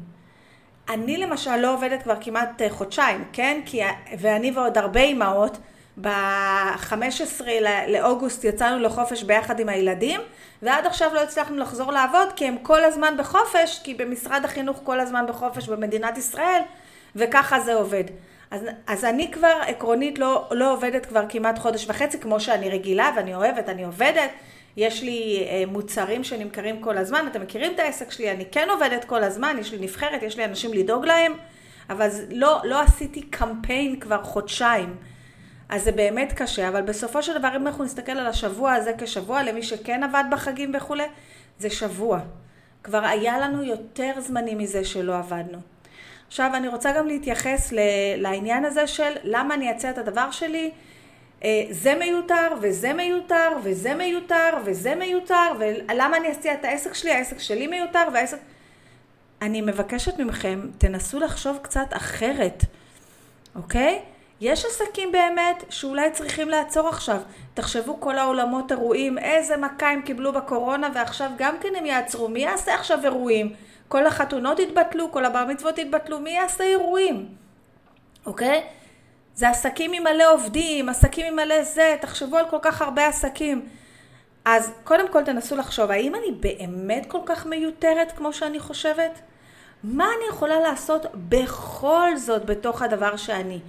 אני 0.90 1.18
למשל 1.18 1.56
לא 1.56 1.74
עובדת 1.74 2.04
כבר 2.04 2.16
כמעט 2.22 2.62
אה, 2.62 2.70
חודשיים, 2.70 3.24
כן? 3.34 3.62
כי, 3.66 3.82
ואני 4.20 4.52
ועוד 4.52 4.78
הרבה 4.78 5.00
אימהות, 5.02 5.58
ב-15 6.02 7.42
לאוגוסט 7.88 8.44
יצאנו 8.44 8.80
לחופש 8.80 9.24
ביחד 9.24 9.60
עם 9.60 9.70
הילדים, 9.70 10.22
ועד 10.62 10.86
עכשיו 10.86 11.14
לא 11.14 11.24
הצלחנו 11.24 11.58
לחזור 11.58 11.92
לעבוד, 11.92 12.28
כי 12.36 12.46
הם 12.46 12.58
כל 12.58 12.84
הזמן 12.84 13.16
בחופש, 13.18 13.82
כי 13.84 13.94
במשרד 13.94 14.46
החינוך 14.46 14.80
כל 14.84 15.00
הזמן 15.00 15.26
בחופש 15.28 15.70
במדינת 15.70 16.18
ישראל, 16.18 16.62
וככה 17.16 17.60
זה 17.60 17.74
עובד. 17.74 18.04
אז, 18.52 18.62
אז 18.88 19.06
אני 19.06 19.32
כבר 19.32 19.54
עקרונית 19.68 20.20
לא, 20.20 20.48
לא 20.52 20.74
עובדת 20.74 21.06
כבר 21.06 21.26
כמעט 21.30 21.60
חודש 21.60 21.86
וחצי, 21.90 22.20
כמו 22.20 22.40
שאני 22.40 22.70
רגילה, 22.70 23.12
ואני 23.16 23.36
אוהבת, 23.36 23.70
אני 23.70 23.84
עובדת. 23.84 24.30
יש 24.78 25.04
לי 25.04 25.48
אה, 25.50 25.64
מוצרים 25.68 26.24
שנמכרים 26.24 26.82
כל 26.82 26.98
הזמן, 26.98 27.28
אתם 27.32 27.42
מכירים 27.42 27.74
את 27.74 27.80
העסק 27.80 28.12
שלי, 28.12 28.32
אני 28.32 28.46
כן 28.52 28.68
עובדת 28.70 29.04
כל 29.06 29.24
הזמן, 29.24 29.58
יש 29.60 29.72
לי 29.72 29.78
נבחרת, 29.80 30.24
יש 30.24 30.38
לי 30.38 30.46
אנשים 30.46 30.74
לדאוג 30.74 31.06
להם, 31.06 31.34
אבל 31.90 32.10
לא, 32.32 32.62
לא 32.64 32.82
עשיתי 32.82 33.22
קמפיין 33.22 34.00
כבר 34.00 34.24
חודשיים. 34.24 34.96
אז 35.70 35.84
זה 35.84 35.92
באמת 35.92 36.34
קשה, 36.34 36.68
אבל 36.68 36.82
בסופו 36.82 37.24
של 37.24 37.38
דבר, 37.40 37.56
אם 37.56 37.68
אנחנו 37.68 37.84
נסתכל 37.84 38.12
על 38.12 38.28
השבוע 38.28 38.74
הזה 38.74 38.92
כשבוע, 38.98 39.44
למי 39.44 39.64
שכן 39.64 40.04
עבד 40.04 40.24
בחגים 40.32 40.72
וכולי, 40.76 41.04
זה 41.60 41.70
שבוע. 41.70 42.20
כבר 42.84 43.06
היה 43.06 43.40
לנו 43.40 43.64
יותר 43.64 44.14
זמנים 44.20 44.58
מזה 44.58 44.86
שלא 44.86 45.18
עבדנו. 45.18 45.58
עכשיו, 46.28 46.52
אני 46.56 46.68
רוצה 46.68 46.92
גם 46.92 47.08
להתייחס 47.08 47.74
לעניין 48.18 48.66
הזה 48.66 48.88
של 48.88 49.14
למה 49.24 49.54
אני 49.54 49.72
אציע 49.72 49.90
את 49.90 49.98
הדבר 49.98 50.32
שלי. 50.32 50.72
אה, 51.44 51.64
זה 51.70 51.96
מיותר, 51.96 52.48
וזה 52.62 52.94
מיותר, 52.94 53.50
וזה 53.64 53.94
מיותר, 53.96 54.50
וזה 54.66 54.96
מיותר, 54.96 55.52
ולמה 55.60 56.18
אני 56.18 56.32
אציע 56.32 56.54
את 56.54 56.66
העסק 56.66 56.94
שלי, 56.94 57.12
העסק 57.12 57.40
שלי 57.40 57.68
מיותר, 57.68 58.08
והעסק... 58.14 58.38
אני 59.42 59.62
מבקשת 59.62 60.20
מכם, 60.20 60.62
תנסו 60.78 61.20
לחשוב 61.20 61.58
קצת 61.62 61.88
אחרת, 61.92 62.64
אוקיי? 63.56 64.02
יש 64.42 64.66
עסקים 64.66 65.12
באמת 65.12 65.64
שאולי 65.70 66.12
צריכים 66.12 66.50
לעצור 66.50 66.90
עכשיו. 66.90 67.18
תחשבו 67.54 68.00
כל 68.00 68.18
העולמות 68.18 68.72
אירועים, 68.72 69.18
איזה 69.18 69.58
מכה 69.58 69.90
הם 69.90 70.02
קיבלו 70.02 70.34
בקורונה 70.34 70.90
ועכשיו 70.96 71.32
גם 71.38 71.56
כן 71.62 71.76
הם 71.78 71.86
יעצרו. 71.86 72.28
מי 72.30 72.40
יעשה 72.40 72.76
עכשיו 72.76 73.00
אירועים? 73.04 73.54
כל 73.88 74.06
החתונות 74.06 74.60
התבטלו, 74.60 75.12
כל 75.12 75.26
הבר 75.26 75.46
מצוות 75.46 75.80
התבטלו, 75.80 76.20
מי 76.20 76.30
יעשה 76.30 76.64
אירועים? 76.64 77.30
אוקיי? 78.26 78.64
זה 79.36 79.50
עסקים 79.50 79.94
עם 79.94 80.04
מלא 80.04 80.34
עובדים, 80.34 80.90
עסקים 80.90 81.26
עם 81.26 81.36
מלא 81.36 81.64
זה, 81.64 81.96
תחשבו 82.02 82.38
על 82.38 82.46
כל 82.50 82.58
כך 82.62 82.82
הרבה 82.82 83.08
עסקים. 83.08 83.66
אז 84.46 84.72
קודם 84.84 85.08
כל 85.08 85.24
תנסו 85.24 85.56
לחשוב, 85.56 85.92
האם 85.92 86.16
אני 86.16 86.32
באמת 86.40 87.06
כל 87.06 87.20
כך 87.26 87.46
מיותרת 87.46 88.12
כמו 88.12 88.34
שאני 88.34 88.60
חושבת? 88.60 89.20
מה 89.84 90.06
אני 90.06 90.30
יכולה 90.30 90.60
לעשות 90.60 91.06
בכל 91.30 92.18
זאת 92.18 92.46
בתוך 92.46 92.82
הדבר 92.82 93.16
שאני? 93.18 93.60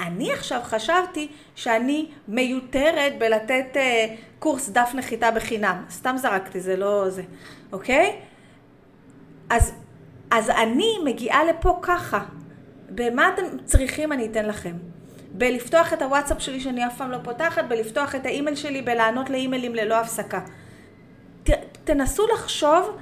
אני 0.00 0.32
עכשיו 0.32 0.60
חשבתי 0.64 1.28
שאני 1.54 2.06
מיותרת 2.28 3.18
בלתת 3.18 3.66
uh, 3.74 3.78
קורס 4.38 4.68
דף 4.68 4.90
נחיתה 4.94 5.30
בחינם. 5.30 5.84
סתם 5.90 6.14
זרקתי, 6.16 6.60
זה 6.60 6.76
לא 6.76 7.10
זה, 7.10 7.22
אוקיי? 7.72 8.16
אז, 9.50 9.72
אז 10.30 10.50
אני 10.50 10.98
מגיעה 11.04 11.44
לפה 11.44 11.78
ככה. 11.82 12.20
במה 12.88 13.30
אתם 13.34 13.42
צריכים 13.64 14.12
אני 14.12 14.26
אתן 14.26 14.46
לכם. 14.46 14.76
בלפתוח 15.32 15.92
את 15.92 16.02
הוואטסאפ 16.02 16.42
שלי 16.42 16.60
שאני 16.60 16.86
אף 16.86 16.96
פעם 16.96 17.10
לא 17.10 17.18
פותחת, 17.24 17.64
בלפתוח 17.64 18.14
את 18.14 18.26
האימייל 18.26 18.56
שלי, 18.56 18.82
בלענות 18.82 19.30
לאימיילים 19.30 19.74
ללא 19.74 19.94
הפסקה. 19.94 20.40
ת, 21.44 21.50
תנסו 21.84 22.26
לחשוב 22.34 22.96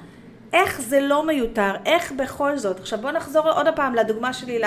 איך 0.52 0.80
זה 0.80 1.00
לא 1.00 1.26
מיותר, 1.26 1.73
איך 1.87 2.12
בכל 2.12 2.59
זאת. 2.59 2.80
עכשיו 2.80 2.99
בואו 2.99 3.12
נחזור 3.12 3.50
עוד 3.50 3.66
פעם 3.76 3.94
לדוגמה 3.94 4.32
שלי 4.32 4.62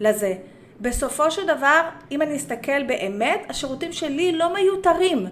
לזה. 0.00 0.34
בסופו 0.80 1.30
של 1.30 1.46
דבר, 1.46 1.80
אם 2.10 2.22
אני 2.22 2.36
אסתכל 2.36 2.82
באמת, 2.82 3.40
השירותים 3.48 3.92
שלי 3.92 4.32
לא 4.32 4.54
מיותרים. 4.54 5.26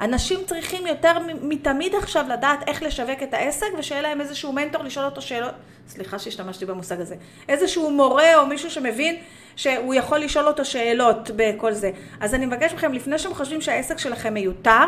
אנשים 0.00 0.38
צריכים 0.46 0.86
יותר 0.86 1.12
מתמיד 1.42 1.94
עכשיו 1.94 2.24
לדעת 2.28 2.68
איך 2.68 2.82
לשווק 2.82 3.22
את 3.22 3.34
העסק 3.34 3.66
ושיהיה 3.78 4.02
להם 4.02 4.20
איזשהו 4.20 4.52
מנטור 4.52 4.82
לשאול 4.82 5.06
אותו 5.06 5.22
שאלות, 5.22 5.54
סליחה 5.88 6.18
שהשתמשתי 6.18 6.66
במושג 6.66 7.00
הזה, 7.00 7.14
איזשהו 7.48 7.90
מורה 7.90 8.36
או 8.36 8.46
מישהו 8.46 8.70
שמבין 8.70 9.16
שהוא 9.56 9.94
יכול 9.94 10.18
לשאול 10.18 10.46
אותו 10.46 10.64
שאלות 10.64 11.30
בכל 11.36 11.72
זה. 11.72 11.90
אז 12.20 12.34
אני 12.34 12.46
מבקש 12.46 12.72
מכם, 12.72 12.92
לפני 12.92 13.18
שאתם 13.18 13.34
חושבים 13.34 13.60
שהעסק 13.60 13.98
שלכם 13.98 14.34
מיותר, 14.34 14.84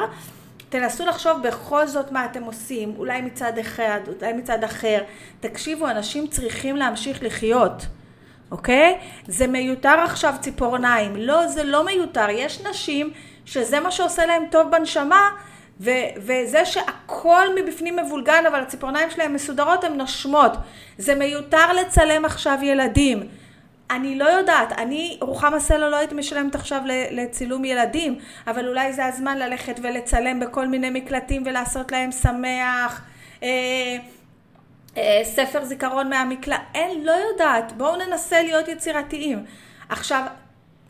תנסו 0.68 1.06
לחשוב 1.06 1.42
בכל 1.42 1.86
זאת 1.86 2.12
מה 2.12 2.24
אתם 2.24 2.42
עושים, 2.42 2.94
אולי 2.98 3.22
מצד 3.22 3.58
אחד, 3.58 4.00
אולי 4.20 4.32
מצד 4.32 4.64
אחר. 4.64 5.02
תקשיבו, 5.40 5.86
אנשים 5.90 6.26
צריכים 6.26 6.76
להמשיך 6.76 7.22
לחיות. 7.22 7.86
אוקיי? 8.52 8.98
זה 9.28 9.46
מיותר 9.46 10.00
עכשיו 10.04 10.34
ציפורניים. 10.40 11.16
לא, 11.16 11.46
זה 11.46 11.64
לא 11.64 11.84
מיותר. 11.84 12.30
יש 12.30 12.60
נשים 12.60 13.10
שזה 13.44 13.80
מה 13.80 13.90
שעושה 13.90 14.26
להם 14.26 14.42
טוב 14.50 14.70
בנשמה, 14.70 15.30
ו- 15.80 16.10
וזה 16.16 16.64
שהכל 16.64 17.46
מבפנים 17.56 17.96
מבולגן, 17.96 18.44
אבל 18.48 18.60
הציפורניים 18.60 19.10
שלהם 19.10 19.34
מסודרות, 19.34 19.84
הן 19.84 19.92
נושמות. 19.92 20.52
זה 20.98 21.14
מיותר 21.14 21.72
לצלם 21.72 22.24
עכשיו 22.24 22.58
ילדים. 22.62 23.22
אני 23.90 24.18
לא 24.18 24.24
יודעת, 24.24 24.72
אני, 24.72 25.18
רוחמה 25.20 25.60
סלו 25.60 25.90
לא 25.90 25.96
הייתי 25.96 26.14
משלמת 26.14 26.54
עכשיו 26.54 26.82
לצילום 27.10 27.64
ילדים, 27.64 28.18
אבל 28.46 28.68
אולי 28.68 28.92
זה 28.92 29.06
הזמן 29.06 29.38
ללכת 29.38 29.80
ולצלם 29.82 30.40
בכל 30.40 30.66
מיני 30.66 30.90
מקלטים 30.90 31.42
ולעשות 31.46 31.92
להם 31.92 32.12
שמח. 32.12 33.02
אה, 33.42 33.96
ספר 35.22 35.64
זיכרון 35.64 36.10
מהמקלט, 36.10 36.60
אין, 36.74 37.04
לא 37.04 37.12
יודעת, 37.12 37.72
בואו 37.72 37.96
ננסה 37.96 38.42
להיות 38.42 38.68
יצירתיים. 38.68 39.44
עכשיו, 39.88 40.24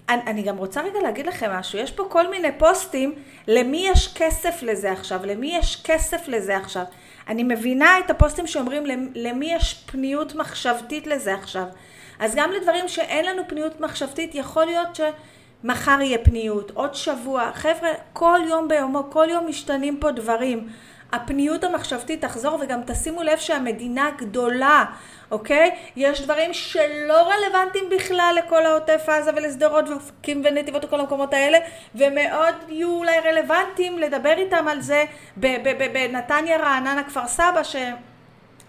אני, 0.09 0.23
אני 0.27 0.43
גם 0.43 0.57
רוצה 0.57 0.83
רגע 0.83 1.01
להגיד 1.03 1.27
לכם 1.27 1.51
משהו, 1.51 1.79
יש 1.79 1.93
פה 1.93 2.05
כל 2.09 2.31
מיני 2.31 2.49
פוסטים, 2.59 3.15
למי 3.49 3.89
יש 3.89 4.15
כסף 4.15 4.63
לזה 4.63 4.93
עכשיו, 4.93 5.27
למי 5.27 5.57
יש 5.57 5.83
כסף 5.85 6.29
לזה 6.29 6.57
עכשיו. 6.57 6.85
אני 7.29 7.43
מבינה 7.43 7.99
את 7.99 8.11
הפוסטים 8.11 8.47
שאומרים 8.47 8.85
למי 9.15 9.55
יש 9.55 9.85
פניות 9.87 10.35
מחשבתית 10.35 11.07
לזה 11.07 11.35
עכשיו. 11.35 11.65
אז 12.19 12.35
גם 12.35 12.53
לדברים 12.53 12.89
שאין 12.89 13.25
לנו 13.25 13.43
פניות 13.49 13.81
מחשבתית, 13.81 14.35
יכול 14.35 14.65
להיות 14.65 14.89
שמחר 14.95 16.01
יהיה 16.01 16.19
פניות, 16.19 16.71
עוד 16.71 16.95
שבוע. 16.95 17.51
חבר'ה, 17.55 17.91
כל 18.13 18.39
יום 18.49 18.69
ביומו, 18.69 19.11
כל 19.11 19.27
יום 19.31 19.47
משתנים 19.49 19.97
פה 20.01 20.11
דברים. 20.11 20.69
הפניות 21.13 21.65
המחשבתית 21.65 22.21
תחזור 22.21 22.59
וגם 22.61 22.81
תשימו 22.87 23.23
לב 23.23 23.39
שהמדינה 23.39 24.11
גדולה, 24.19 24.85
אוקיי? 25.31 25.71
יש 25.97 26.21
דברים 26.23 26.53
שלא 26.53 27.29
רלוונטיים 27.31 27.85
בכלל 27.91 28.37
לכל 28.39 28.67
העוטף 28.67 29.09
עזה 29.09 29.31
ולשדרות 29.37 29.89
ואופקים 29.89 30.43
ונתיבות 30.45 30.85
וכל 30.85 31.01
המקומות 31.01 31.35
האלה 31.35 31.59
ומאוד 31.95 32.55
יהיו 32.69 32.91
אולי 32.91 33.19
רלוונטיים 33.19 33.99
לדבר 33.99 34.35
איתם 34.37 34.69
על 34.69 34.81
זה 34.81 35.05
בנתניה, 35.93 36.59
רעננה, 36.59 37.03
כפר 37.05 37.27
סבא 37.27 37.63
ש... 37.63 37.77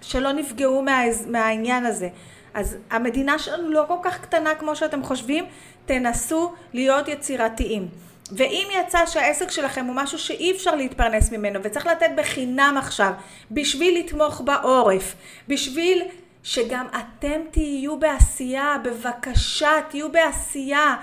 שלא 0.01 0.31
נפגעו 0.31 0.81
מה... 0.81 1.01
מהעניין 1.27 1.85
הזה. 1.85 2.09
אז 2.53 2.77
המדינה 2.89 3.39
שלנו 3.39 3.69
לא 3.69 3.85
כל 3.88 3.97
כך 4.03 4.21
קטנה 4.21 4.55
כמו 4.55 4.75
שאתם 4.75 5.03
חושבים, 5.03 5.45
תנסו 5.85 6.53
להיות 6.73 7.07
יצירתיים. 7.07 8.02
ואם 8.31 8.67
יצא 8.79 9.05
שהעסק 9.05 9.51
שלכם 9.51 9.85
הוא 9.85 9.95
משהו 9.95 10.19
שאי 10.19 10.51
אפשר 10.51 10.75
להתפרנס 10.75 11.31
ממנו 11.31 11.59
וצריך 11.63 11.87
לתת 11.87 12.09
בחינם 12.17 12.75
עכשיו 12.77 13.11
בשביל 13.51 13.99
לתמוך 13.99 14.41
בעורף, 14.41 15.15
בשביל 15.47 16.03
שגם 16.43 16.87
אתם 16.87 17.41
תהיו 17.51 17.99
בעשייה, 17.99 18.77
בבקשה 18.83 19.71
תהיו 19.89 20.11
בעשייה. 20.11 20.95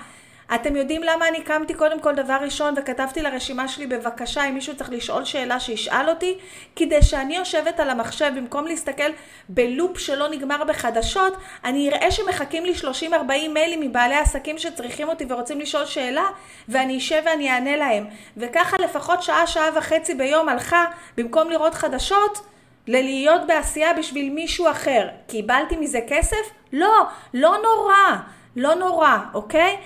אתם 0.55 0.75
יודעים 0.75 1.03
למה 1.03 1.27
אני 1.27 1.41
קמתי 1.41 1.73
קודם 1.73 1.99
כל 1.99 2.15
דבר 2.15 2.37
ראשון 2.41 2.73
וכתבתי 2.77 3.21
לרשימה 3.21 3.67
שלי 3.67 3.87
בבקשה 3.87 4.49
אם 4.49 4.53
מישהו 4.53 4.75
צריך 4.75 4.89
לשאול 4.89 5.25
שאלה 5.25 5.59
שישאל 5.59 6.09
אותי 6.09 6.37
כדי 6.75 7.01
שאני 7.01 7.35
יושבת 7.35 7.79
על 7.79 7.89
המחשב 7.89 8.31
במקום 8.35 8.67
להסתכל 8.67 9.11
בלופ 9.49 9.97
שלא 9.99 10.29
נגמר 10.29 10.63
בחדשות 10.63 11.33
אני 11.65 11.89
אראה 11.89 12.11
שמחכים 12.11 12.65
לי 12.65 12.73
30-40 13.11 13.13
מיילים 13.53 13.79
מבעלי 13.79 14.15
עסקים 14.15 14.57
שצריכים 14.57 15.09
אותי 15.09 15.25
ורוצים 15.29 15.59
לשאול 15.59 15.85
שאלה 15.85 16.25
ואני 16.69 16.97
אשב 16.97 17.21
ואני 17.25 17.51
אענה 17.51 17.77
להם 17.77 18.07
וככה 18.37 18.77
לפחות 18.77 19.23
שעה 19.23 19.47
שעה 19.47 19.69
וחצי 19.75 20.15
ביום 20.15 20.49
הלכה 20.49 20.85
במקום 21.17 21.49
לראות 21.49 21.73
חדשות 21.73 22.41
ללהיות 22.87 23.41
בעשייה 23.47 23.93
בשביל 23.93 24.29
מישהו 24.29 24.69
אחר 24.71 25.07
קיבלתי 25.27 25.77
מזה 25.77 25.99
כסף? 26.07 26.51
לא, 26.73 27.05
לא 27.33 27.55
נורא, 27.63 28.17
לא 28.55 28.75
נורא, 28.75 29.17
אוקיי? 29.33 29.77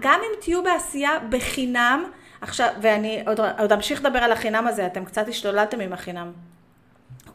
גם 0.00 0.20
אם 0.22 0.40
תהיו 0.40 0.62
בעשייה 0.62 1.18
בחינם, 1.28 2.04
עכשיו, 2.40 2.68
ואני 2.80 3.22
עוד, 3.26 3.40
עוד 3.58 3.72
אמשיך 3.72 4.00
לדבר 4.00 4.18
על 4.18 4.32
החינם 4.32 4.66
הזה, 4.66 4.86
אתם 4.86 5.04
קצת 5.04 5.28
השתוללתם 5.28 5.80
עם 5.80 5.92
החינם. 5.92 6.32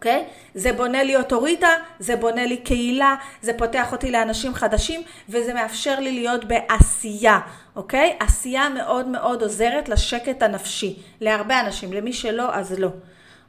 אוקיי? 0.01 0.25
זה 0.55 0.73
בונה 0.73 1.03
לי 1.03 1.15
אוטוריטה, 1.15 1.69
זה 1.99 2.15
בונה 2.15 2.45
לי 2.45 2.57
קהילה, 2.57 3.15
זה 3.41 3.53
פותח 3.57 3.91
אותי 3.91 4.11
לאנשים 4.11 4.53
חדשים, 4.53 5.01
וזה 5.29 5.53
מאפשר 5.53 5.99
לי 5.99 6.11
להיות 6.11 6.45
בעשייה, 6.45 7.39
אוקיי? 7.75 8.17
עשייה 8.19 8.69
מאוד 8.69 9.07
מאוד 9.07 9.41
עוזרת 9.43 9.89
לשקט 9.89 10.43
הנפשי, 10.43 10.99
להרבה 11.21 11.59
אנשים, 11.59 11.93
למי 11.93 12.13
שלא, 12.13 12.55
אז 12.55 12.79
לא, 12.79 12.87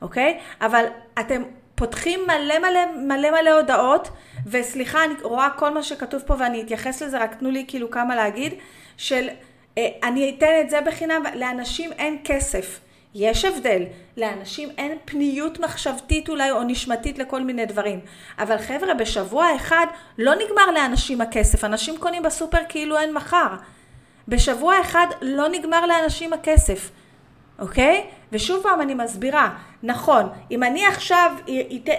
אוקיי? 0.03 0.39
אבל 0.61 0.85
אתם 1.21 1.43
פותחים 1.75 2.21
מלא 2.27 2.59
מלא 2.59 2.81
מלא 2.97 3.31
מלא 3.31 3.51
הודעות, 3.51 4.09
וסליחה, 4.47 5.05
אני 5.05 5.15
רואה 5.23 5.51
כל 5.51 5.75
מה 5.75 5.83
שכתוב 5.83 6.23
פה 6.27 6.35
ואני 6.39 6.63
אתייחס 6.63 7.03
לזה, 7.03 7.19
רק 7.19 7.35
תנו 7.35 7.51
לי 7.51 7.65
כאילו 7.69 7.91
כמה 7.91 8.17
להגיד, 8.17 8.55
של 8.97 9.29
אה, 9.79 9.89
אני 10.03 10.35
אתן 10.39 10.61
את 10.61 10.71
זה 10.71 10.81
בחינם, 10.81 11.23
לאנשים 11.35 11.93
אין 11.93 12.19
כסף. 12.25 12.81
יש 13.15 13.45
הבדל, 13.45 13.83
לאנשים 14.17 14.69
אין 14.79 14.99
פניות 15.05 15.61
מחשבתית 15.61 16.29
אולי 16.29 16.51
או 16.51 16.63
נשמתית 16.63 17.19
לכל 17.19 17.43
מיני 17.43 17.67
דברים. 17.67 18.01
אבל 18.39 18.59
חבר'ה, 18.59 18.95
בשבוע 18.95 19.57
אחד 19.57 19.87
לא 20.19 20.35
נגמר 20.35 20.71
לאנשים 20.75 21.21
הכסף, 21.21 21.65
אנשים 21.65 21.99
קונים 21.99 22.23
בסופר 22.23 22.59
כאילו 22.69 22.99
אין 22.99 23.15
מחר. 23.15 23.49
בשבוע 24.29 24.81
אחד 24.81 25.07
לא 25.23 25.49
נגמר 25.49 25.87
לאנשים 25.87 26.33
הכסף, 26.33 26.91
אוקיי? 27.63 28.07
ושוב 28.33 28.63
פעם 28.63 28.81
אני 28.81 28.95
מסבירה, 28.95 29.49
נכון, 29.83 30.29
אם 30.51 30.63
אני 30.63 30.87
עכשיו 30.87 31.33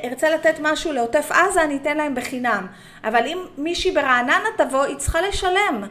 ארצה 0.04 0.30
לתת 0.30 0.56
משהו 0.62 0.92
לעוטף 0.94 1.32
עזה, 1.32 1.64
אני 1.64 1.76
אתן 1.76 1.98
להם 1.98 2.16
בחינם. 2.16 2.68
אבל 3.04 3.28
אם 3.28 3.38
מישהי 3.58 3.92
ברעננה 3.92 4.48
תבוא, 4.58 4.84
היא 4.84 4.96
צריכה 4.96 5.22
לשלם. 5.22 5.84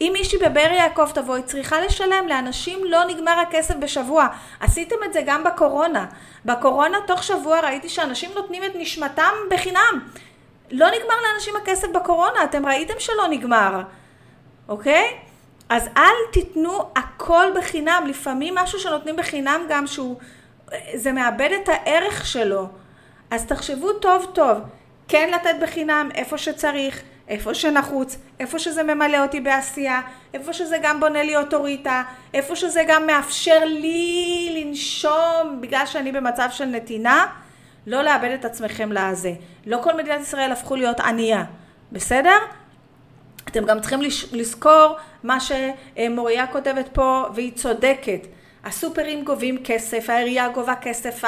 אם 0.00 0.10
מישהי 0.12 0.38
בבאר 0.38 0.72
יעקב 0.72 1.10
תבוא, 1.14 1.34
היא 1.34 1.44
צריכה 1.44 1.80
לשלם. 1.80 2.28
לאנשים 2.28 2.78
לא 2.84 3.04
נגמר 3.04 3.38
הכסף 3.38 3.74
בשבוע. 3.76 4.26
עשיתם 4.60 4.96
את 5.04 5.12
זה 5.12 5.22
גם 5.26 5.44
בקורונה. 5.44 6.06
בקורונה 6.44 6.98
תוך 7.06 7.22
שבוע 7.22 7.60
ראיתי 7.60 7.88
שאנשים 7.88 8.30
נותנים 8.34 8.64
את 8.64 8.72
נשמתם 8.74 9.32
בחינם. 9.50 10.08
לא 10.70 10.86
נגמר 10.86 11.14
לאנשים 11.30 11.56
הכסף 11.56 11.88
בקורונה, 11.94 12.44
אתם 12.44 12.66
ראיתם 12.66 12.94
שלא 12.98 13.28
נגמר, 13.30 13.82
אוקיי? 14.68 15.29
אז 15.70 15.88
אל 15.96 16.32
תיתנו 16.32 16.82
הכל 16.96 17.46
בחינם, 17.56 18.04
לפעמים 18.06 18.54
משהו 18.54 18.78
שנותנים 18.78 19.16
בחינם 19.16 19.60
גם 19.68 19.86
שהוא, 19.86 20.16
זה 20.94 21.12
מאבד 21.12 21.50
את 21.62 21.68
הערך 21.68 22.26
שלו. 22.26 22.66
אז 23.30 23.46
תחשבו 23.46 23.92
טוב 23.92 24.26
טוב, 24.34 24.58
כן 25.08 25.30
לתת 25.34 25.54
בחינם 25.62 26.08
איפה 26.14 26.38
שצריך, 26.38 27.02
איפה 27.28 27.54
שנחוץ, 27.54 28.16
איפה 28.40 28.58
שזה 28.58 28.82
ממלא 28.82 29.22
אותי 29.22 29.40
בעשייה, 29.40 30.00
איפה 30.34 30.52
שזה 30.52 30.76
גם 30.82 31.00
בונה 31.00 31.22
לי 31.22 31.36
אוטוריטה, 31.36 32.02
איפה 32.34 32.56
שזה 32.56 32.82
גם 32.88 33.06
מאפשר 33.06 33.64
לי 33.64 34.64
לנשום 34.64 35.58
בגלל 35.60 35.86
שאני 35.86 36.12
במצב 36.12 36.48
של 36.50 36.64
נתינה, 36.64 37.26
לא 37.86 38.02
לאבד 38.02 38.30
את 38.30 38.44
עצמכם 38.44 38.92
לזה. 38.92 39.32
לא 39.66 39.78
כל 39.82 39.96
מדינת 39.96 40.20
ישראל 40.20 40.52
הפכו 40.52 40.76
להיות 40.76 41.00
ענייה, 41.00 41.44
בסדר? 41.92 42.38
אתם 43.50 43.64
גם 43.64 43.80
צריכים 43.80 44.00
לזכור 44.32 44.96
מה 45.22 45.38
שמוריה 45.40 46.46
כותבת 46.46 46.88
פה, 46.92 47.24
והיא 47.34 47.52
צודקת. 47.52 48.26
הסופרים 48.64 49.24
גובים 49.24 49.58
כסף, 49.64 50.10
העירייה 50.10 50.48
גובה 50.48 50.74
כסף, 50.82 51.24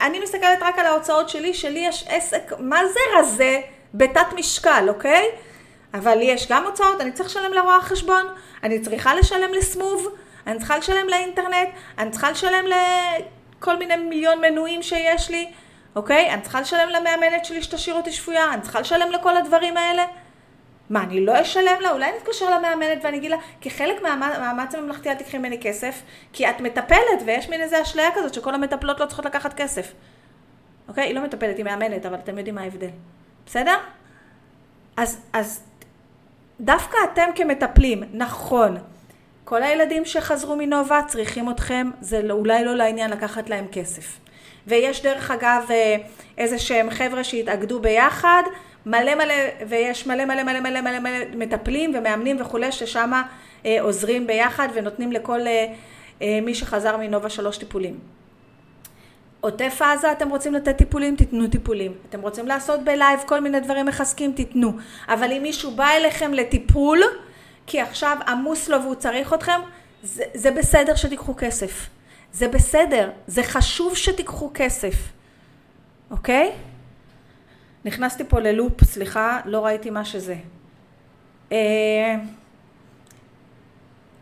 אני 0.00 0.20
מסתכלת 0.22 0.58
רק 0.60 0.78
על 0.78 0.86
ההוצאות 0.86 1.28
שלי, 1.28 1.54
שלי 1.54 1.78
יש 1.78 2.04
עסק, 2.08 2.52
מה 2.58 2.80
זה 2.86 3.00
רזה? 3.18 3.60
בתת 3.94 4.32
משקל, 4.36 4.84
אוקיי? 4.88 5.24
אבל 5.94 6.14
לי 6.14 6.24
יש 6.24 6.48
גם 6.48 6.64
הוצאות, 6.64 7.00
אני 7.00 7.12
צריך 7.12 7.28
לשלם 7.28 7.52
לרואה 7.52 7.80
חשבון, 7.80 8.26
אני 8.62 8.80
צריכה 8.80 9.14
לשלם 9.14 9.52
לסמוב, 9.52 10.08
אני 10.46 10.58
צריכה 10.58 10.78
לשלם 10.78 11.08
לאינטרנט, 11.08 11.68
אני 11.98 12.10
צריכה 12.10 12.30
לשלם 12.30 12.64
לכל 12.66 13.76
מיני 13.78 13.96
מיליון 13.96 14.40
מנויים 14.40 14.82
שיש 14.82 15.30
לי, 15.30 15.50
אוקיי? 15.96 16.30
אני 16.30 16.42
צריכה 16.42 16.60
לשלם 16.60 16.88
למאמנת 16.88 17.44
שלי 17.44 17.62
שתשאיר 17.62 17.96
אותי 17.96 18.12
שפויה, 18.12 18.54
אני 18.54 18.62
צריכה 18.62 18.80
לשלם 18.80 19.12
לכל 19.12 19.36
הדברים 19.36 19.76
האלה. 19.76 20.04
מה, 20.90 21.02
אני 21.02 21.26
לא 21.26 21.42
אשלם 21.42 21.80
לה? 21.80 21.90
אולי 21.90 22.12
נתקשר 22.16 22.58
למאמנת 22.58 22.98
ואני 23.02 23.16
אגיד 23.16 23.30
לה, 23.30 23.36
כחלק 23.60 24.02
מהמאמץ 24.02 24.74
הממלכתי 24.74 25.10
אל 25.10 25.14
תקחי 25.14 25.38
ממני 25.38 25.58
כסף, 25.60 26.02
כי 26.32 26.50
את 26.50 26.60
מטפלת 26.60 27.22
ויש 27.26 27.48
מין 27.48 27.60
איזה 27.60 27.82
אשליה 27.82 28.08
כזאת 28.14 28.34
שכל 28.34 28.54
המטפלות 28.54 29.00
לא 29.00 29.06
צריכות 29.06 29.24
לקחת 29.24 29.54
כסף. 29.54 29.92
אוקיי? 30.88 31.04
היא 31.04 31.14
לא 31.14 31.22
מטפלת, 31.22 31.56
היא 31.56 31.64
מאמנת, 31.64 32.06
אבל 32.06 32.14
אתם 32.14 32.38
יודעים 32.38 32.54
מה 32.54 32.60
ההבדל. 32.60 32.90
בסדר? 33.46 33.76
אז, 34.96 35.20
אז 35.32 35.62
דווקא 36.60 36.96
אתם 37.12 37.30
כמטפלים, 37.34 38.02
נכון, 38.12 38.76
כל 39.44 39.62
הילדים 39.62 40.04
שחזרו 40.04 40.56
מנובה 40.56 41.00
צריכים 41.06 41.50
אתכם, 41.50 41.90
זה 42.00 42.22
לא, 42.22 42.34
אולי 42.34 42.64
לא 42.64 42.74
לעניין 42.74 43.10
לקחת 43.10 43.50
להם 43.50 43.66
כסף. 43.72 44.18
ויש 44.68 45.02
דרך 45.02 45.30
אגב 45.30 45.66
אה, 45.70 45.96
איזה 46.38 46.58
שהם 46.58 46.90
חבר'ה 46.90 47.24
שהתאגדו 47.24 47.80
ביחד, 47.80 48.42
מלא 48.86 49.14
מלא, 49.14 49.34
ויש 49.68 50.06
מלא 50.06 50.24
מלא 50.24 50.42
מלא 50.42 50.60
מלא 50.60 50.80
מלא 50.80 50.98
מלא 50.98 51.18
מטפלים 51.34 51.92
ומאמנים 51.94 52.40
וכולי, 52.40 52.72
ששם 52.72 53.12
אה, 53.66 53.76
עוזרים 53.80 54.26
ביחד 54.26 54.68
ונותנים 54.74 55.12
לכל 55.12 55.40
אה, 56.22 56.40
מי 56.42 56.54
שחזר 56.54 56.96
מנובה 56.96 57.30
שלוש 57.30 57.56
טיפולים. 57.56 57.98
עוטף 59.40 59.82
עזה 59.82 60.12
אתם 60.12 60.28
רוצים 60.28 60.54
לתת 60.54 60.76
טיפולים, 60.76 61.16
תיתנו 61.16 61.48
טיפולים. 61.48 61.92
אתם 62.08 62.20
רוצים 62.20 62.46
לעשות 62.46 62.84
בלייב 62.84 63.20
כל 63.26 63.40
מיני 63.40 63.60
דברים 63.60 63.86
מחזקים, 63.86 64.32
תיתנו. 64.32 64.72
אבל 65.08 65.32
אם 65.32 65.42
מישהו 65.42 65.70
בא 65.70 65.88
אליכם 65.88 66.34
לטיפול, 66.34 67.02
כי 67.66 67.80
עכשיו 67.80 68.16
עמוס 68.28 68.68
לו 68.68 68.82
והוא 68.82 68.94
צריך 68.94 69.34
אתכם, 69.34 69.60
זה, 70.02 70.24
זה 70.34 70.50
בסדר 70.50 70.94
שתיקחו 70.94 71.34
כסף. 71.36 71.88
זה 72.32 72.48
בסדר, 72.48 73.10
זה 73.26 73.42
חשוב 73.42 73.96
שתיקחו 73.96 74.50
כסף, 74.54 74.94
אוקיי? 76.10 76.52
נכנסתי 77.84 78.24
פה 78.24 78.40
ללופ, 78.40 78.84
סליחה, 78.84 79.40
לא 79.44 79.64
ראיתי 79.64 79.90
מה 79.90 80.04
שזה. 80.04 80.36
אה, 81.52 82.16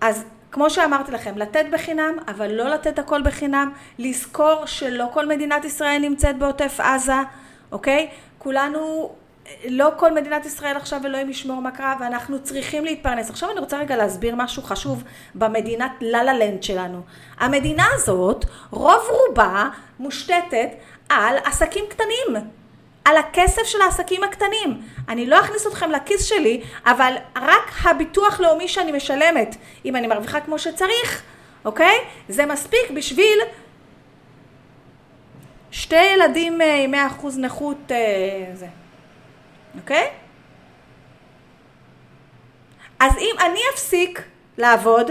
אז 0.00 0.24
כמו 0.50 0.70
שאמרתי 0.70 1.12
לכם, 1.12 1.38
לתת 1.38 1.64
בחינם, 1.72 2.16
אבל 2.28 2.52
לא 2.52 2.68
לתת 2.68 2.98
הכל 2.98 3.22
בחינם, 3.22 3.72
לזכור 3.98 4.66
שלא 4.66 5.06
כל 5.12 5.26
מדינת 5.28 5.64
ישראל 5.64 5.98
נמצאת 5.98 6.38
בעוטף 6.38 6.80
עזה, 6.80 7.12
אוקיי? 7.72 8.10
כולנו, 8.38 9.12
לא 9.68 9.90
כל 9.96 10.14
מדינת 10.14 10.46
ישראל 10.46 10.76
עכשיו 10.76 11.00
אלוהים 11.04 11.30
ישמור 11.30 11.62
מה 11.62 11.70
קרה, 11.70 11.94
ואנחנו 12.00 12.42
צריכים 12.42 12.84
להתפרנס. 12.84 13.30
עכשיו 13.30 13.50
אני 13.50 13.60
רוצה 13.60 13.78
רגע 13.78 13.96
להסביר 13.96 14.34
משהו 14.36 14.62
חשוב 14.62 15.04
במדינת 15.34 15.92
ללה 16.00 16.34
לנד 16.34 16.62
שלנו. 16.62 17.00
המדינה 17.38 17.84
הזאת, 17.94 18.44
רוב 18.70 19.02
רובה 19.10 19.68
מושתתת 19.98 20.68
על 21.08 21.36
עסקים 21.44 21.84
קטנים. 21.88 22.46
על 23.06 23.16
הכסף 23.16 23.62
של 23.64 23.80
העסקים 23.80 24.24
הקטנים. 24.24 24.80
אני 25.08 25.26
לא 25.26 25.40
אכניס 25.40 25.66
אתכם 25.66 25.90
לכיס 25.90 26.24
שלי, 26.24 26.62
אבל 26.86 27.14
רק 27.36 27.72
הביטוח 27.84 28.40
לאומי 28.40 28.68
שאני 28.68 28.92
משלמת, 28.92 29.56
אם 29.84 29.96
אני 29.96 30.06
מרוויחה 30.06 30.40
כמו 30.40 30.58
שצריך, 30.58 31.22
אוקיי? 31.64 31.98
זה 32.28 32.46
מספיק 32.46 32.90
בשביל 32.94 33.38
שתי 35.70 36.04
ילדים 36.04 36.60
אה, 36.60 36.84
עם 36.84 36.94
100% 36.94 37.26
נכות, 37.38 37.76
אה, 37.90 37.96
זה, 38.54 38.66
אוקיי? 39.76 40.10
אז 43.00 43.12
אם 43.18 43.34
אני 43.40 43.60
אפסיק 43.74 44.22
לעבוד, 44.58 45.10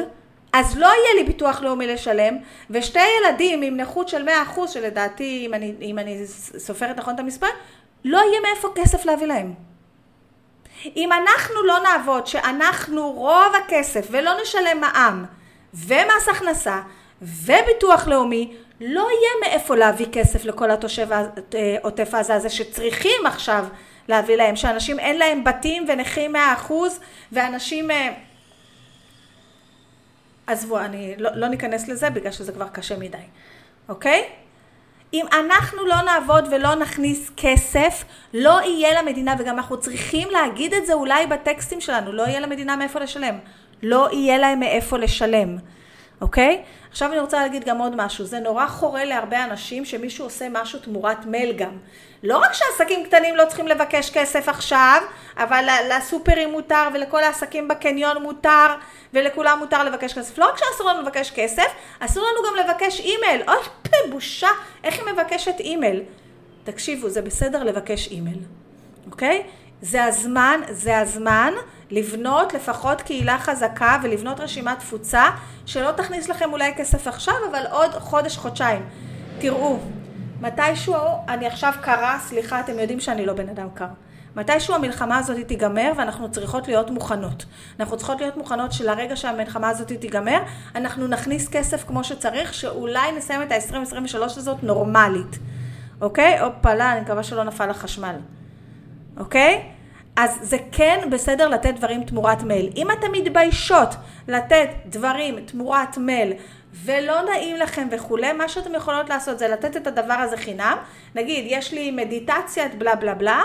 אז 0.54 0.78
לא 0.78 0.88
יהיה 0.88 1.14
לי 1.16 1.24
ביטוח 1.24 1.62
לאומי 1.62 1.88
לשלם, 1.88 2.38
ושתי 2.70 3.00
ילדים 3.20 3.62
עם 3.62 3.78
נכות 3.78 4.08
של 4.08 4.28
100%, 4.56 4.68
שלדעתי, 4.68 5.44
אם 5.46 5.54
אני, 5.54 5.74
אם 5.82 6.00
אני 6.00 6.28
סופרת 6.58 6.98
נכון 6.98 7.16
את 7.16 7.20
המספר, 7.20 7.48
לא 8.06 8.18
יהיה 8.18 8.42
מאיפה 8.42 8.68
כסף 8.76 9.06
להביא 9.06 9.28
להם. 9.28 9.54
אם 10.96 11.10
אנחנו 11.12 11.64
לא 11.64 11.80
נעבוד 11.80 12.28
שאנחנו 12.28 13.12
רוב 13.12 13.56
הכסף 13.66 14.08
ולא 14.12 14.32
נשלם 14.42 14.82
מע"מ 14.82 15.26
ומס 15.74 16.30
הכנסה 16.32 16.82
וביטוח 17.22 18.08
לאומי, 18.08 18.54
לא 18.82 19.02
יהיה 19.02 19.32
מאיפה 19.50 19.76
להביא 19.76 20.08
כסף 20.12 20.46
לכל 20.46 20.72
התושב 20.72 21.08
עוטף 21.84 22.14
עזה 22.14 22.36
הזה 22.36 22.50
שצריכים 22.50 23.26
עכשיו 23.26 23.66
להביא 24.08 24.36
להם, 24.36 24.56
שאנשים 24.56 25.00
אין 25.00 25.18
להם 25.18 25.44
בתים 25.44 25.86
ונכים 25.88 26.32
מאה 26.32 26.54
אחוז 26.54 27.00
ואנשים... 27.32 27.92
אה, 27.92 28.14
עזבו, 30.48 30.80
אני 30.80 31.16
לא, 31.18 31.30
לא 31.36 31.48
ניכנס 31.48 31.88
לזה 31.88 32.10
בגלל 32.10 32.32
שזה 32.32 32.52
כבר 32.52 32.68
קשה 32.68 32.98
מדי, 32.98 33.18
אוקיי? 33.90 34.24
אם 35.14 35.26
אנחנו 35.34 35.86
לא 35.86 36.02
נעבוד 36.02 36.48
ולא 36.52 36.76
נכניס 36.76 37.32
כסף, 37.38 38.04
לא 38.34 38.60
יהיה 38.64 39.02
למדינה, 39.02 39.36
וגם 39.40 39.58
אנחנו 39.58 39.80
צריכים 39.80 40.28
להגיד 40.32 40.74
את 40.74 40.86
זה 40.86 40.94
אולי 40.94 41.28
בטקסטים 41.28 41.82
שלנו, 41.82 42.12
לא 42.12 42.24
יהיה 42.24 42.40
למדינה 42.40 42.76
מאיפה 42.76 43.00
לשלם. 43.00 43.36
לא 43.84 44.10
יהיה 44.12 44.38
להם 44.38 44.60
מאיפה 44.60 44.98
לשלם, 44.98 45.58
אוקיי? 46.22 46.64
עכשיו 46.92 47.12
אני 47.12 47.20
רוצה 47.20 47.38
להגיד 47.38 47.64
גם 47.66 47.78
עוד 47.78 47.96
משהו, 47.96 48.26
זה 48.26 48.40
נורא 48.40 48.68
חורה 48.68 49.06
להרבה 49.06 49.44
אנשים 49.44 49.86
שמישהו 49.86 50.26
עושה 50.26 50.48
משהו 50.52 50.80
תמורת 50.80 51.26
מייל 51.26 51.54
גם. 51.58 51.78
לא 52.24 52.38
רק 52.38 52.54
שעסקים 52.54 53.06
קטנים 53.06 53.36
לא 53.36 53.46
צריכים 53.46 53.68
לבקש 53.68 54.10
כסף 54.10 54.50
עכשיו, 54.50 55.02
אבל 55.38 55.66
לסופרים 55.90 56.52
מותר 56.52 56.88
ולכל 56.94 57.24
העסקים 57.24 57.68
בקניון 57.68 58.24
מותר 58.24 58.68
ולכולם 59.14 59.60
מותר 59.60 59.84
לבקש 59.84 60.14
כסף. 60.14 60.38
לא 60.38 60.50
רק 60.50 60.58
שאסור 60.58 60.90
לנו 60.90 61.02
לבקש 61.02 61.32
כסף, 61.32 61.68
אסור 62.00 62.24
לנו 62.24 62.48
גם 62.48 62.66
לבקש 62.66 63.00
אימייל. 63.00 63.42
אוי, 63.48 64.12
בושה, 64.12 64.50
איך 64.84 64.96
היא 64.96 65.14
מבקשת 65.14 65.60
אימייל? 65.60 66.04
תקשיבו, 66.64 67.10
זה 67.10 67.22
בסדר 67.22 67.64
לבקש 67.64 68.08
אימייל, 68.08 68.40
אוקיי? 69.12 69.44
זה 69.86 70.04
הזמן, 70.04 70.60
זה 70.70 71.00
הזמן 71.00 71.54
לבנות 71.92 72.54
לפחות 72.54 73.02
קהילה 73.02 73.38
חזקה 73.40 73.98
ולבנות 74.04 74.40
רשימת 74.40 74.80
תפוצה 74.80 75.24
שלא 75.66 75.92
תכניס 75.92 76.30
לכם 76.30 76.52
אולי 76.52 76.74
כסף 76.78 77.08
עכשיו, 77.08 77.34
אבל 77.52 77.64
עוד 77.72 77.92
חודש, 77.92 78.38
חודשיים. 78.38 78.86
תראו, 79.40 79.80
מתישהו, 80.42 80.96
אני 81.28 81.48
עכשיו 81.48 81.74
קרה, 81.82 82.20
סליחה, 82.20 82.60
אתם 82.60 82.80
יודעים 82.80 83.00
שאני 83.00 83.26
לא 83.26 83.34
בן 83.34 83.50
אדם 83.50 83.68
קר. 83.74 83.86
מתישהו 84.36 84.76
המלחמה 84.76 85.18
הזאת 85.18 85.48
תיגמר 85.48 85.92
ואנחנו 85.98 86.32
צריכות 86.32 86.68
להיות 86.68 86.90
מוכנות. 86.90 87.46
אנחנו 87.80 87.98
צריכות 87.98 88.22
להיות 88.22 88.38
מוכנות 88.38 88.74
שלרגע 88.74 89.16
שהמלחמה 89.16 89.70
הזאת 89.70 89.92
תיגמר, 89.92 90.40
אנחנו 90.76 91.08
נכניס 91.08 91.50
כסף 91.50 91.84
כמו 91.88 92.04
שצריך, 92.04 92.54
שאולי 92.54 93.12
נסיים 93.18 93.42
את 93.42 93.52
ה-2023 93.52 94.24
הזאת 94.24 94.64
נורמלית. 94.64 95.40
אוקיי? 96.02 96.40
הופלה, 96.40 96.92
אני 96.92 97.02
מקווה 97.02 97.24
שלא 97.24 97.44
נפל 97.44 97.70
החשמל. 97.70 98.16
אוקיי? 99.18 99.75
אז 100.16 100.38
זה 100.42 100.58
כן 100.72 101.08
בסדר 101.12 101.48
לתת 101.48 101.74
דברים 101.74 102.04
תמורת 102.04 102.44
מייל. 102.44 102.70
אם 102.76 102.92
אתן 102.92 103.08
מתביישות 103.12 103.90
לתת 104.28 104.70
דברים 104.86 105.40
תמורת 105.46 105.98
מייל 105.98 106.34
ולא 106.74 107.22
נעים 107.22 107.56
לכם 107.56 107.88
וכולי, 107.92 108.34
מה 108.34 108.50
שאתם 108.50 108.76
יכולות 108.76 109.10
לעשות 109.10 109.40
זה 109.40 109.48
לתת 109.48 109.78
את 109.78 109.88
הדבר 109.88 110.14
הזה 110.14 110.38
חינם. 110.38 110.78
נגיד, 111.16 111.46
יש 111.48 111.74
לי 111.74 111.92
מדיטציית 111.92 112.76
בלה 112.76 112.96
בלה 112.96 113.14
בלה, 113.14 113.44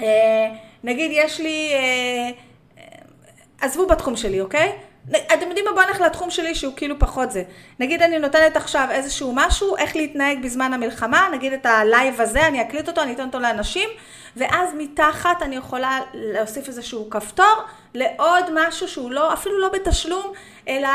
אה, 0.00 0.06
נגיד 0.84 1.10
יש 1.14 1.40
לי, 1.40 1.72
אה, 1.74 2.30
עזבו 3.60 3.86
בתחום 3.86 4.16
שלי, 4.16 4.40
אוקיי? 4.40 4.72
אתם 5.10 5.48
יודעים 5.48 5.64
מה? 5.64 5.72
בואו 5.72 5.86
נלך 5.86 6.00
לתחום 6.00 6.30
שלי 6.30 6.54
שהוא 6.54 6.72
כאילו 6.76 6.98
פחות 6.98 7.30
זה. 7.30 7.42
נגיד 7.80 8.02
אני 8.02 8.18
נותנת 8.18 8.56
עכשיו 8.56 8.88
איזשהו 8.90 9.32
משהו, 9.34 9.76
איך 9.76 9.96
להתנהג 9.96 10.42
בזמן 10.42 10.72
המלחמה, 10.72 11.28
נגיד 11.32 11.52
את 11.52 11.66
הלייב 11.66 12.20
הזה, 12.20 12.46
אני 12.46 12.62
אקליט 12.62 12.88
אותו, 12.88 13.02
אני 13.02 13.12
אתן 13.12 13.26
אותו 13.26 13.40
לאנשים, 13.40 13.88
ואז 14.36 14.70
מתחת 14.78 15.42
אני 15.42 15.56
יכולה 15.56 16.00
להוסיף 16.14 16.68
איזשהו 16.68 17.10
כפתור 17.10 17.62
לעוד 17.94 18.44
משהו 18.54 18.88
שהוא 18.88 19.10
לא, 19.10 19.32
אפילו 19.32 19.60
לא 19.60 19.68
בתשלום, 19.68 20.32
אלא 20.68 20.88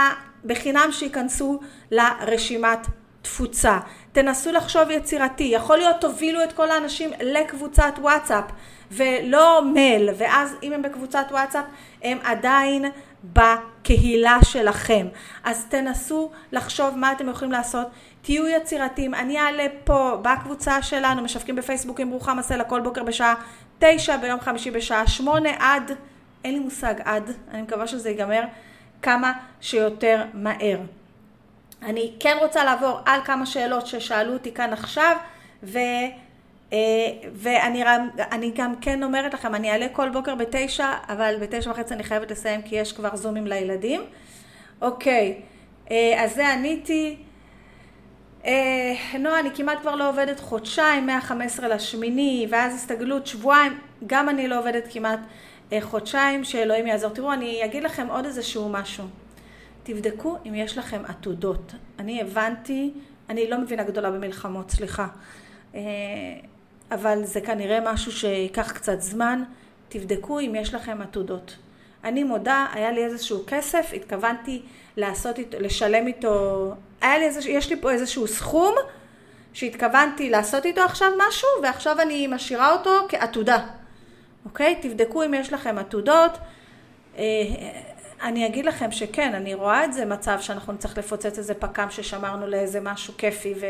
בחינם 0.45 0.89
שייכנסו 0.91 1.60
לרשימת 1.91 2.88
תפוצה. 3.22 3.78
תנסו 4.12 4.52
לחשוב 4.52 4.89
יצירתי, 4.89 5.43
יכול 5.43 5.78
להיות 5.78 5.95
תובילו 6.02 6.43
את 6.43 6.54
כל 6.54 6.72
האנשים 6.72 7.12
לקבוצת 7.22 7.93
וואטסאפ 7.98 8.45
ולא 8.91 9.62
מייל, 9.74 10.10
ואז 10.17 10.56
אם 10.63 10.74
הם 10.74 10.82
בקבוצת 10.82 11.26
וואטסאפ 11.32 11.65
הם 12.04 12.17
עדיין 12.24 12.86
בקהילה 13.23 14.38
שלכם. 14.43 15.08
אז 15.43 15.65
תנסו 15.69 16.32
לחשוב 16.51 16.97
מה 16.97 17.12
אתם 17.12 17.29
יכולים 17.29 17.51
לעשות, 17.51 17.88
תהיו 18.21 18.47
יצירתיים. 18.47 19.13
אני 19.13 19.39
אעלה 19.39 19.65
פה 19.84 20.17
בקבוצה 20.21 20.82
שלנו, 20.82 21.21
משווקים 21.21 21.55
בפייסבוק 21.55 21.99
עם 21.99 22.10
רוחמה 22.10 22.41
סלע 22.41 22.63
כל 22.63 22.82
בוקר 22.82 23.03
בשעה 23.03 23.36
תשע, 23.79 24.17
ביום 24.17 24.39
חמישי 24.39 24.71
בשעה 24.71 25.08
שמונה 25.08 25.49
עד, 25.60 25.91
אין 26.43 26.53
לי 26.53 26.60
מושג 26.60 26.93
עד, 27.03 27.32
אני 27.51 27.62
מקווה 27.62 27.88
שזה 27.88 28.10
ייגמר 28.10 28.41
כמה 29.01 29.34
שיותר 29.62 30.23
מהר. 30.34 30.79
אני 31.82 32.13
כן 32.19 32.38
רוצה 32.41 32.63
לעבור 32.63 32.99
על 33.05 33.21
כמה 33.25 33.45
שאלות 33.45 33.88
ששאלו 33.88 34.34
אותי 34.34 34.53
כאן 34.53 34.73
עכשיו, 34.73 35.17
ו... 35.63 35.79
אה, 36.73 36.77
ואני 37.34 38.51
גם 38.55 38.75
כן 38.82 39.03
אומרת 39.03 39.34
לכם, 39.34 39.55
אני 39.55 39.71
אעלה 39.71 39.88
כל 39.89 40.10
בוקר 40.10 40.36
בתשע, 40.36 40.91
אבל 41.10 41.36
בתשע 41.41 41.71
וחצי 41.71 41.93
אני 41.93 42.03
חייבת 42.03 42.32
לסיים 42.32 42.62
כי 42.62 42.75
יש 42.75 42.93
כבר 42.93 43.15
זומים 43.15 43.47
לילדים. 43.47 44.01
אוקיי, 44.82 45.41
אה, 45.91 46.23
אז 46.23 46.36
זה 46.36 46.53
עניתי. 46.53 47.17
אה, 48.45 48.93
נועה, 49.19 49.39
אני 49.39 49.49
כמעט 49.55 49.79
כבר 49.82 49.95
לא 49.95 50.10
עובדת 50.10 50.39
חודשיים, 50.39 51.05
מה-15 51.05 51.67
לשמיני, 51.67 52.47
ואז 52.49 52.75
הסתגלות 52.75 53.27
שבועיים, 53.27 53.79
גם 54.08 54.29
אני 54.29 54.47
לא 54.47 54.60
עובדת 54.60 54.84
כמעט 54.91 55.19
חודשיים, 55.82 56.43
שאלוהים 56.43 56.88
יעזור. 56.88 57.10
תראו, 57.10 57.34
אני 57.34 57.65
אגיד 57.65 57.84
לכם 57.84 58.08
עוד 58.08 58.25
איזשהו 58.25 58.69
משהו. 58.69 59.05
תבדקו 59.84 60.38
אם 60.45 60.55
יש 60.55 60.77
לכם 60.77 61.01
עתודות. 61.08 61.73
אני 61.99 62.21
הבנתי, 62.21 62.91
אני 63.29 63.49
לא 63.49 63.58
מבינה 63.58 63.84
גדולה 63.84 64.12
במלחמות, 64.12 64.71
סליחה. 64.71 65.08
אבל 66.91 67.25
זה 67.25 67.41
כנראה 67.41 67.93
משהו 67.93 68.12
שייקח 68.12 68.71
קצת 68.71 69.02
זמן. 69.02 69.43
תבדקו 69.89 70.39
אם 70.39 70.56
יש 70.56 70.73
לכם 70.73 71.02
עתודות. 71.02 71.56
אני 72.04 72.23
מודה, 72.23 72.65
היה 72.73 72.91
לי 72.91 73.06
איזשהו 73.06 73.43
כסף, 73.47 73.91
התכוונתי 73.95 74.62
לעשות 74.97 75.39
איתו, 75.39 75.58
לשלם 75.60 76.08
איתו, 76.08 76.73
היה 77.02 77.17
לי 77.17 77.25
איזשהו, 77.25 77.52
יש 77.52 77.69
לי 77.69 77.82
פה 77.82 77.91
איזשהו 77.91 78.28
סכום 78.28 78.75
שהתכוונתי 79.54 80.30
לעשות 80.30 80.65
איתו 80.65 80.82
עכשיו 80.82 81.10
משהו, 81.28 81.49
ועכשיו 81.63 82.02
אני 82.02 82.28
משאירה 82.28 82.71
אותו 82.71 82.91
כעתודה. 83.10 83.65
אוקיי? 84.45 84.80
תבדקו 84.82 85.23
אם 85.23 85.34
יש 85.34 85.54
לכם 85.54 85.78
עתודות. 85.78 86.38
אה, 87.17 87.23
אני 88.21 88.45
אגיד 88.45 88.65
לכם 88.65 88.91
שכן, 88.91 89.36
אני 89.36 89.54
רואה 89.54 89.86
את 89.86 89.93
זה 89.93 90.06
מצב 90.06 90.38
שאנחנו 90.41 90.73
נצטרך 90.73 90.97
לפוצץ 90.97 91.38
איזה 91.38 91.54
פק"ם 91.54 91.88
ששמרנו 91.89 92.47
לאיזה 92.47 92.80
משהו 92.82 93.13
כיפי 93.17 93.54
ו... 93.62 93.65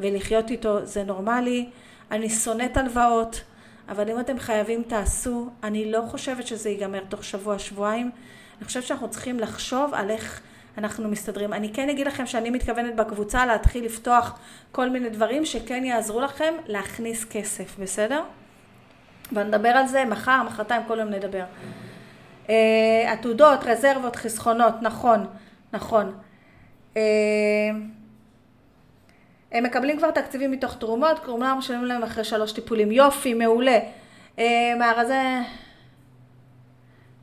ולחיות 0.00 0.50
איתו, 0.50 0.86
זה 0.86 1.04
נורמלי. 1.04 1.66
אני 2.10 2.30
שונאת 2.30 2.76
הלוואות, 2.76 3.40
אבל 3.88 4.10
אם 4.10 4.20
אתם 4.20 4.38
חייבים 4.38 4.82
תעשו. 4.82 5.48
אני 5.62 5.92
לא 5.92 6.00
חושבת 6.10 6.46
שזה 6.46 6.70
ייגמר 6.70 7.04
תוך 7.08 7.24
שבוע, 7.24 7.58
שבועיים. 7.58 8.10
אני 8.58 8.64
חושבת 8.64 8.82
שאנחנו 8.82 9.10
צריכים 9.10 9.40
לחשוב 9.40 9.94
על 9.94 10.10
איך 10.10 10.40
אנחנו 10.78 11.08
מסתדרים. 11.08 11.52
אני 11.52 11.72
כן 11.72 11.88
אגיד 11.88 12.06
לכם 12.06 12.26
שאני 12.26 12.50
מתכוונת 12.50 12.96
בקבוצה 12.96 13.46
להתחיל 13.46 13.84
לפתוח 13.84 14.38
כל 14.72 14.90
מיני 14.90 15.10
דברים 15.10 15.44
שכן 15.44 15.84
יעזרו 15.84 16.20
לכם 16.20 16.54
להכניס 16.66 17.24
כסף, 17.24 17.78
בסדר? 17.78 18.22
ונדבר 19.32 19.68
על 19.68 19.86
זה 19.86 20.04
מחר, 20.04 20.42
מחרתיים, 20.46 20.82
כל 20.86 20.98
יום 20.98 21.08
נדבר. 21.08 21.44
אה, 22.48 23.12
עתודות, 23.12 23.64
רזרבות, 23.64 24.16
חסכונות, 24.16 24.74
נכון, 24.82 25.26
נכון. 25.72 26.14
אה, 26.96 27.02
הם 29.54 29.64
מקבלים 29.64 29.98
כבר 29.98 30.10
תקציבים 30.10 30.50
מתוך 30.50 30.76
תרומות, 30.78 31.18
כלומר 31.18 31.54
משלמים 31.54 31.84
להם 31.84 32.02
אחרי 32.02 32.24
שלוש 32.24 32.52
טיפולים. 32.52 32.92
יופי, 32.92 33.34
מעולה. 33.34 33.78
אה, 34.38 34.74
מהרזה... 34.78 35.38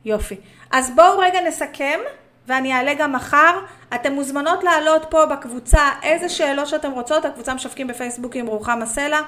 יופי. 0.04 0.36
אז 0.70 0.92
בואו 0.96 1.18
רגע 1.18 1.40
נסכם, 1.40 2.00
ואני 2.46 2.72
אעלה 2.72 2.94
גם 2.94 3.12
מחר. 3.12 3.58
אתן 3.94 4.14
מוזמנות 4.14 4.64
לעלות 4.64 5.06
פה 5.10 5.26
בקבוצה 5.26 5.88
איזה 6.02 6.28
שאלות 6.28 6.68
שאתם 6.68 6.92
רוצות, 6.92 7.24
הקבוצה 7.24 7.54
משווקים 7.54 7.86
בפייסבוק 7.86 8.36
עם 8.36 8.46
רוחמה 8.46 8.86
סלע. 8.86 9.20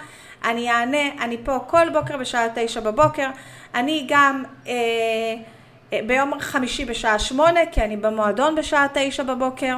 אני 0.44 0.70
אענה, 0.70 1.24
אני 1.24 1.38
פה 1.44 1.58
כל 1.58 1.88
בוקר 1.92 2.16
בשעה 2.16 2.46
תשע 2.54 2.80
בבוקר. 2.80 3.28
אני 3.74 4.06
גם 4.08 4.44
אה, 4.66 4.72
אה, 5.92 6.00
ביום 6.06 6.40
חמישי 6.40 6.84
בשעה 6.84 7.18
שמונה, 7.18 7.60
כי 7.72 7.80
אני 7.80 7.96
במועדון 7.96 8.54
בשעה 8.54 8.86
תשע 8.94 9.22
בבוקר. 9.22 9.76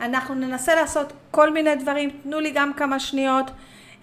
אנחנו 0.00 0.34
ננסה 0.34 0.74
לעשות 0.74 1.12
כל 1.30 1.50
מיני 1.50 1.76
דברים, 1.76 2.10
תנו 2.22 2.40
לי 2.40 2.50
גם 2.50 2.72
כמה 2.74 3.00
שניות. 3.00 3.50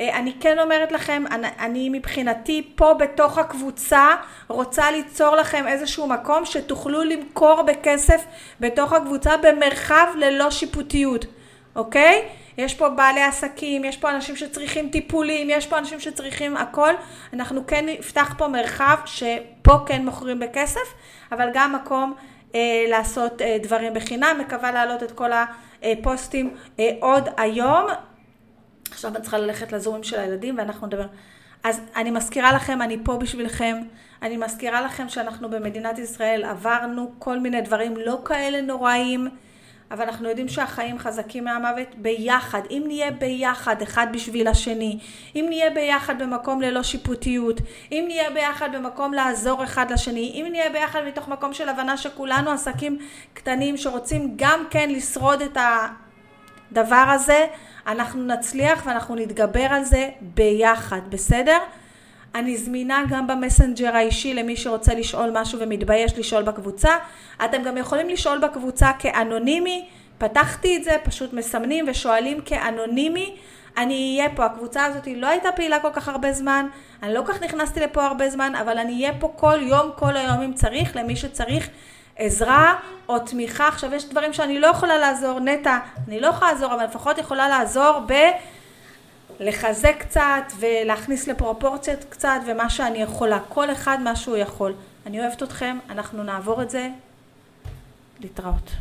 אה, 0.02 0.20
אני 0.20 0.34
כן 0.40 0.60
אומרת 0.60 0.92
לכם, 0.92 1.24
אני, 1.32 1.48
אני 1.60 1.90
מבחינתי 1.90 2.72
פה 2.76 2.94
בתוך 2.94 3.38
הקבוצה 3.38 4.08
רוצה 4.48 4.92
ליצור 4.92 5.36
לכם 5.36 5.68
איזשהו 5.68 6.08
מקום 6.08 6.46
שתוכלו 6.46 7.04
למכור 7.04 7.62
בכסף 7.62 8.26
בתוך 8.60 8.94
הקבוצה 8.94 9.38
במרחב 9.38 10.08
ללא 10.16 10.52
שיפוטיות, 10.52 11.26
אוקיי? 11.76 12.22
יש 12.58 12.74
פה 12.74 12.90
בעלי 12.90 13.22
עסקים, 13.22 13.84
יש 13.84 13.98
פה 13.98 14.12
אנשים 14.12 14.36
שצריכים 14.36 14.90
טיפולים, 14.90 15.50
יש 15.50 15.68
פה 15.68 15.78
אנשים 15.78 16.00
שצריכים 16.00 16.58
הכל. 16.58 16.94
אנחנו 17.34 17.68
כן 17.68 17.86
נפתח 17.86 18.34
פה 18.38 18.48
מרחב 18.48 18.98
שפה 19.06 19.78
כן 19.86 20.06
מוכרים 20.06 20.40
בכסף, 20.40 20.94
אבל 21.32 21.50
גם 21.54 21.76
מקום 21.76 22.14
אה, 22.56 22.86
לעשות 22.88 23.42
אה, 23.42 23.58
דברים 23.64 23.94
בחינם. 23.94 24.38
מקווה 24.40 24.72
להעלות 24.72 25.04
את 25.04 25.12
כל 25.12 25.32
ה... 25.32 25.46
אה, 25.86 25.94
פוסטים 26.04 26.56
אה, 26.80 26.92
עוד 27.00 27.30
היום. 27.38 27.86
עכשיו 28.92 29.16
אני 29.16 29.22
צריכה 29.22 29.38
ללכת 29.38 29.72
לזורים 29.72 30.04
של 30.04 30.20
הילדים 30.20 30.58
ואנחנו 30.58 30.88
נדבר. 30.88 31.08
אז 31.64 31.82
אני 31.96 32.12
מזכירה 32.12 32.54
לכם, 32.54 32.82
אני 32.82 32.98
פה 33.04 33.18
בשבילכם. 33.18 33.76
אני 34.22 34.38
מזכירה 34.38 34.82
לכם 34.82 35.10
שאנחנו 35.10 35.50
במדינת 35.50 36.00
ישראל 36.00 36.44
עברנו 36.44 37.12
כל 37.20 37.40
מיני 37.40 37.62
דברים 37.62 37.98
לא 37.98 38.22
כאלה 38.26 38.62
נוראים. 38.62 39.28
אבל 39.92 40.06
אנחנו 40.06 40.30
יודעים 40.30 40.48
שהחיים 40.48 41.00
חזקים 41.00 41.44
מהמוות 41.44 41.96
ביחד. 41.98 42.62
אם 42.72 42.84
נהיה 42.88 43.12
ביחד 43.12 43.82
אחד 43.82 44.08
בשביל 44.14 44.48
השני, 44.48 45.00
אם 45.36 45.46
נהיה 45.50 45.70
ביחד 45.70 46.22
במקום 46.22 46.62
ללא 46.62 46.84
שיפוטיות, 46.84 47.62
אם 47.92 48.06
נהיה 48.08 48.30
ביחד 48.30 48.76
במקום 48.76 49.14
לעזור 49.14 49.64
אחד 49.64 49.92
לשני, 49.92 50.32
אם 50.36 50.48
נהיה 50.52 50.70
ביחד 50.70 51.00
מתוך 51.08 51.28
מקום 51.28 51.54
של 51.54 51.70
הבנה 51.70 51.98
שכולנו 51.98 52.52
עסקים 52.52 52.98
קטנים 53.34 53.78
שרוצים 53.78 54.34
גם 54.36 54.64
כן 54.70 54.90
לשרוד 54.90 55.42
את 55.42 55.58
הדבר 56.72 57.06
הזה, 57.08 57.46
אנחנו 57.88 58.24
נצליח 58.24 58.84
ואנחנו 58.86 59.16
נתגבר 59.16 59.68
על 59.70 59.84
זה 59.84 60.10
ביחד, 60.22 61.02
בסדר? 61.10 61.58
אני 62.36 62.58
זמינה 62.58 63.04
גם 63.10 63.28
במסנג'ר 63.28 63.96
האישי 63.96 64.34
למי 64.34 64.58
שרוצה 64.58 64.94
לשאול 64.94 65.32
משהו 65.34 65.60
ומתבייש 65.60 66.18
לשאול 66.18 66.44
בקבוצה. 66.44 66.96
אתם 67.46 67.64
גם 67.64 67.78
יכולים 67.78 68.10
לשאול 68.10 68.38
בקבוצה 68.38 68.92
כאנונימי. 69.00 69.86
פתחתי 70.18 70.78
את 70.78 70.84
זה, 70.84 70.92
פשוט 71.04 71.34
מסמנים 71.34 71.86
ושואלים 71.88 72.42
כאנונימי. 72.42 73.36
אני 73.78 74.18
אהיה 74.18 74.36
פה, 74.36 74.46
הקבוצה 74.46 74.86
הזאת 74.86 75.08
לא 75.16 75.28
הייתה 75.28 75.52
פעילה 75.52 75.80
כל 75.80 75.90
כך 75.94 76.08
הרבה 76.08 76.34
זמן, 76.34 76.68
אני 77.04 77.14
לא 77.14 77.22
כל 77.26 77.34
כך 77.34 77.44
נכנסתי 77.44 77.80
לפה 77.80 78.06
הרבה 78.06 78.30
זמן, 78.30 78.56
אבל 78.56 78.78
אני 78.78 78.94
אהיה 78.94 79.20
פה 79.20 79.34
כל 79.36 79.60
יום, 79.62 79.92
כל 79.96 80.18
היום 80.18 80.42
אם 80.42 80.54
צריך, 80.54 80.96
למי 80.96 81.16
שצריך 81.16 81.70
עזרה 82.18 82.76
או 83.10 83.20
תמיכה. 83.20 83.68
עכשיו 83.68 83.94
יש 83.94 84.10
דברים 84.10 84.34
שאני 84.34 84.60
לא 84.60 84.68
יכולה 84.68 84.98
לעזור, 84.98 85.40
נטע, 85.40 85.78
אני 86.08 86.20
לא 86.20 86.28
יכולה 86.28 86.52
לעזור, 86.52 86.74
אבל 86.74 86.84
לפחות 86.84 87.18
יכולה 87.18 87.50
לעזור 87.50 88.00
ב... 88.08 88.14
לחזק 89.40 89.96
קצת 90.00 90.44
ולהכניס 90.60 91.28
לפרופורציות 91.28 92.04
קצת 92.10 92.40
ומה 92.48 92.70
שאני 92.70 92.98
יכולה, 92.98 93.40
כל 93.50 93.72
אחד 93.72 93.98
מה 94.04 94.16
שהוא 94.16 94.38
יכול. 94.38 94.74
אני 95.06 95.20
אוהבת 95.20 95.44
אתכם, 95.44 95.78
אנחנו 95.90 96.24
נעבור 96.24 96.62
את 96.62 96.70
זה, 96.70 96.90
להתראות. 98.20 98.72